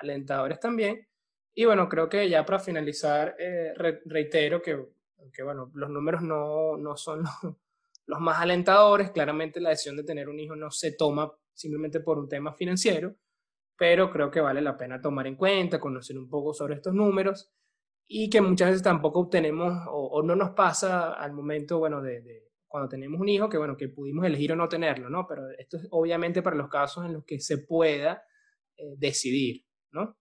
alentadores 0.00 0.60
también. 0.60 1.06
Y 1.54 1.64
bueno, 1.64 1.88
creo 1.88 2.08
que 2.08 2.28
ya 2.28 2.44
para 2.44 2.58
finalizar, 2.58 3.34
eh, 3.38 3.72
reitero 4.04 4.62
que, 4.62 4.78
que, 5.32 5.42
bueno, 5.42 5.70
los 5.74 5.90
números 5.90 6.22
no, 6.22 6.76
no 6.76 6.96
son 6.96 7.22
los, 7.42 7.56
los, 8.06 8.20
más 8.20 8.40
alentadores. 8.40 9.10
Claramente 9.10 9.60
la 9.60 9.70
decisión 9.70 9.96
de 9.96 10.04
tener 10.04 10.28
un 10.28 10.38
hijo 10.38 10.54
no 10.56 10.70
se 10.70 10.92
toma 10.92 11.30
simplemente 11.52 12.00
por 12.00 12.18
un 12.18 12.28
tema 12.28 12.54
financiero, 12.54 13.16
pero 13.80 14.10
creo 14.10 14.30
que 14.30 14.42
vale 14.42 14.60
la 14.60 14.76
pena 14.76 15.00
tomar 15.00 15.26
en 15.26 15.36
cuenta, 15.36 15.80
conocer 15.80 16.18
un 16.18 16.28
poco 16.28 16.52
sobre 16.52 16.74
estos 16.74 16.92
números 16.92 17.50
y 18.06 18.28
que 18.28 18.42
muchas 18.42 18.68
veces 18.68 18.82
tampoco 18.82 19.20
obtenemos 19.20 19.72
o, 19.90 20.22
no 20.22 20.36
nos 20.36 20.50
pasa 20.50 21.14
al 21.14 21.32
momento, 21.32 21.78
bueno, 21.78 22.02
de 22.02 22.50
cuando 22.68 22.90
tenemos 22.90 23.18
un 23.18 23.30
hijo, 23.30 23.48
que 23.48 23.56
bueno, 23.56 23.78
que 23.78 23.88
pudimos 23.88 24.26
elegir 24.26 24.52
o 24.52 24.56
no 24.56 24.68
tenerlo, 24.68 25.08
¿no? 25.08 25.26
Pero 25.26 25.48
esto 25.56 25.78
es 25.78 25.88
obviamente 25.92 26.42
para 26.42 26.56
los 26.56 26.68
casos 26.68 27.06
en 27.06 27.14
los 27.14 27.24
que 27.24 27.40
se 27.40 27.56
pueda 27.56 28.22
eh, 28.76 28.96
decidir, 28.98 29.64
¿no? 29.92 30.14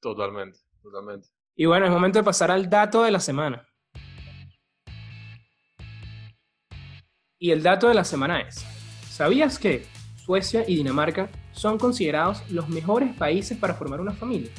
Totalmente, 0.00 0.58
totalmente. 0.82 1.28
Y 1.54 1.66
bueno, 1.66 1.86
es 1.86 1.92
momento 1.92 2.18
de 2.18 2.24
pasar 2.24 2.50
al 2.50 2.68
dato 2.68 3.04
de 3.04 3.12
la 3.12 3.20
semana. 3.20 3.68
Y 7.38 7.52
el 7.52 7.62
dato 7.62 7.86
de 7.86 7.94
la 7.94 8.04
semana 8.04 8.40
es, 8.40 8.56
¿sabías 9.08 9.60
que 9.60 9.86
Suecia 10.24 10.64
y 10.66 10.76
Dinamarca 10.76 11.28
son 11.52 11.78
considerados 11.78 12.42
los 12.50 12.68
mejores 12.68 13.14
países 13.14 13.58
para 13.58 13.74
formar 13.74 14.00
una 14.00 14.12
familia? 14.12 14.50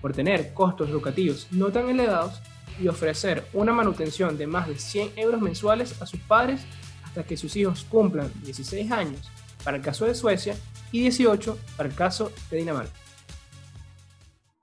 Por 0.00 0.12
tener 0.12 0.52
costos 0.54 0.88
educativos 0.88 1.48
no 1.50 1.68
tan 1.68 1.88
elevados 1.88 2.40
y 2.80 2.88
ofrecer 2.88 3.44
una 3.52 3.72
manutención 3.72 4.38
de 4.38 4.46
más 4.46 4.68
de 4.68 4.78
100 4.78 5.12
euros 5.16 5.40
mensuales 5.40 6.00
a 6.00 6.06
sus 6.06 6.20
padres 6.20 6.64
hasta 7.04 7.24
que 7.24 7.36
sus 7.36 7.56
hijos 7.56 7.84
cumplan 7.84 8.30
16 8.44 8.90
años 8.92 9.30
para 9.64 9.76
el 9.76 9.82
caso 9.82 10.04
de 10.06 10.14
Suecia 10.14 10.54
y 10.92 11.00
18 11.00 11.58
para 11.76 11.88
el 11.88 11.94
caso 11.94 12.32
de 12.50 12.58
Dinamarca. 12.58 12.92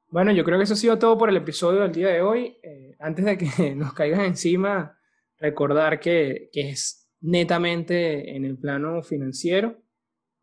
Bueno, 0.10 0.32
yo 0.32 0.46
creo 0.46 0.58
que 0.58 0.64
eso 0.64 0.76
ha 0.76 0.78
sido 0.78 0.98
todo 0.98 1.18
por 1.18 1.30
el 1.30 1.38
episodio 1.38 1.82
del 1.82 1.92
día 1.92 2.08
de 2.08 2.22
hoy. 2.22 2.58
Eh, 2.64 2.96
antes 3.00 3.26
de 3.26 3.38
que 3.38 3.76
nos 3.76 3.94
caigan 3.94 4.22
encima, 4.22 4.98
recordar 5.38 6.00
que, 6.00 6.50
que 6.54 6.70
es 6.70 7.10
netamente 7.20 8.36
en 8.36 8.46
el 8.46 8.58
plano 8.58 9.02
financiero, 9.02 9.85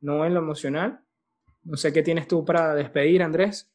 no 0.02 0.26
en 0.26 0.34
lo 0.34 0.40
emocional. 0.40 1.00
No 1.62 1.76
sé 1.76 1.92
qué 1.92 2.02
tienes 2.02 2.28
tú 2.28 2.44
para 2.44 2.74
despedir, 2.74 3.22
Andrés. 3.22 3.72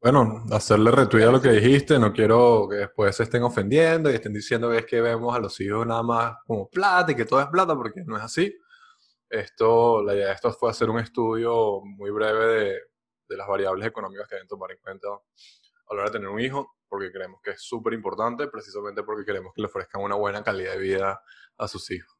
Bueno, 0.00 0.44
hacerle 0.52 0.90
retweet 0.90 1.24
a 1.24 1.32
lo 1.32 1.40
que 1.40 1.50
dijiste, 1.50 1.98
no 1.98 2.12
quiero 2.12 2.68
que 2.70 2.76
después 2.76 3.16
se 3.16 3.22
estén 3.22 3.42
ofendiendo 3.42 4.10
y 4.10 4.14
estén 4.14 4.34
diciendo 4.34 4.70
que 4.70 4.78
es 4.78 4.86
que 4.86 5.00
vemos 5.00 5.34
a 5.34 5.38
los 5.38 5.58
hijos 5.60 5.86
nada 5.86 6.02
más 6.02 6.36
como 6.46 6.68
plata 6.68 7.12
y 7.12 7.14
que 7.14 7.24
todo 7.24 7.40
es 7.40 7.46
plata, 7.46 7.74
porque 7.74 8.02
no 8.04 8.16
es 8.16 8.22
así. 8.22 8.54
Esto, 9.30 10.02
la 10.02 10.14
idea 10.14 10.26
de 10.28 10.34
esto 10.34 10.52
fue 10.52 10.70
hacer 10.70 10.90
un 10.90 11.00
estudio 11.00 11.80
muy 11.82 12.10
breve 12.10 12.46
de, 12.46 12.78
de 13.28 13.36
las 13.36 13.48
variables 13.48 13.86
económicas 13.86 14.28
que 14.28 14.36
deben 14.36 14.48
tomar 14.48 14.70
en 14.72 14.78
cuenta 14.78 15.08
a 15.08 15.94
la 15.94 16.02
hora 16.02 16.04
de 16.04 16.18
tener 16.18 16.28
un 16.28 16.40
hijo, 16.40 16.76
porque 16.88 17.10
creemos 17.10 17.40
que 17.42 17.52
es 17.52 17.62
súper 17.62 17.94
importante, 17.94 18.46
precisamente 18.48 19.02
porque 19.02 19.24
queremos 19.24 19.52
que 19.54 19.62
le 19.62 19.66
ofrezcan 19.68 20.02
una 20.02 20.14
buena 20.14 20.42
calidad 20.42 20.72
de 20.72 20.78
vida 20.78 21.22
a 21.56 21.68
sus 21.68 21.90
hijos. 21.90 22.14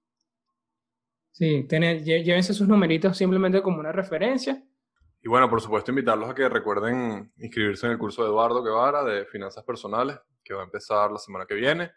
Sí, 1.35 1.65
tener, 1.65 2.05
llévense 2.05 2.55
sus 2.55 2.69
numeritos 2.69 3.19
simplemente 3.19 3.61
como 3.61 3.81
una 3.81 3.91
referencia. 3.91 4.63
Y 5.21 5.29
bueno, 5.29 5.51
por 5.51 5.61
supuesto, 5.61 5.91
invitarlos 5.91 6.31
a 6.31 6.35
que 6.35 6.49
recuerden 6.49 7.33
inscribirse 7.39 7.87
en 7.87 7.93
el 7.93 7.99
curso 7.99 8.23
de 8.23 8.29
Eduardo 8.29 8.63
Guevara 8.63 9.03
de 9.03 9.27
Finanzas 9.27 9.65
Personales, 9.65 10.17
que 10.45 10.55
va 10.55 10.61
a 10.61 10.65
empezar 10.65 11.11
la 11.11 11.19
semana 11.19 11.45
que 11.45 11.57
viene. 11.57 11.91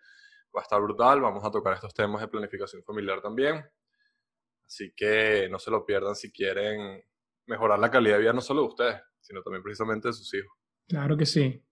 Va 0.55 0.61
a 0.61 0.63
estar 0.63 0.81
brutal, 0.81 1.21
vamos 1.21 1.45
a 1.45 1.51
tocar 1.51 1.75
estos 1.75 1.93
temas 1.93 2.19
de 2.19 2.29
planificación 2.29 2.81
familiar 2.83 3.21
también. 3.21 3.63
Así 4.65 4.91
que 4.95 5.47
no 5.51 5.59
se 5.59 5.69
lo 5.69 5.85
pierdan 5.85 6.15
si 6.15 6.31
quieren 6.31 6.99
mejorar 7.45 7.77
la 7.77 7.91
calidad 7.91 8.15
de 8.15 8.21
vida 8.21 8.33
no 8.33 8.41
solo 8.41 8.61
de 8.61 8.67
ustedes, 8.69 9.01
sino 9.21 9.43
también 9.43 9.61
precisamente 9.61 10.07
de 10.07 10.15
sus 10.15 10.33
hijos. 10.33 10.51
Claro 10.87 11.15
que 11.15 11.27
sí. 11.27 11.63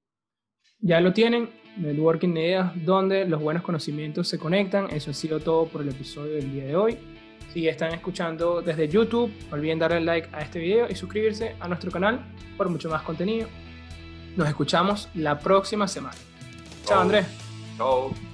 Ya 0.77 1.01
lo 1.01 1.13
tienen, 1.13 1.49
Networking 1.77 2.35
de 2.35 2.41
Ideas, 2.41 2.85
donde 2.85 3.25
los 3.25 3.41
buenos 3.41 3.63
conocimientos 3.63 4.27
se 4.27 4.37
conectan. 4.37 4.91
Eso 4.91 5.09
ha 5.09 5.15
sido 5.15 5.39
todo 5.39 5.67
por 5.67 5.81
el 5.81 5.89
episodio 5.89 6.35
del 6.35 6.51
día 6.51 6.65
de 6.65 6.75
hoy. 6.75 7.14
Si 7.55 7.69
están 7.69 7.93
escuchando 7.93 8.61
desde 8.61 8.89
YouTube, 8.89 9.31
no 9.49 9.55
olviden 9.55 9.79
darle 9.79 10.01
like 10.01 10.27
a 10.33 10.41
este 10.41 10.59
video 10.59 10.89
y 10.89 10.95
suscribirse 10.95 11.55
a 11.61 11.69
nuestro 11.69 11.89
canal 11.89 12.19
por 12.57 12.67
mucho 12.67 12.89
más 12.89 13.01
contenido. 13.01 13.47
Nos 14.35 14.49
escuchamos 14.49 15.07
la 15.13 15.39
próxima 15.39 15.87
semana. 15.87 16.17
Chao, 16.83 16.99
Andrés. 16.99 17.25
Chao. 17.77 18.24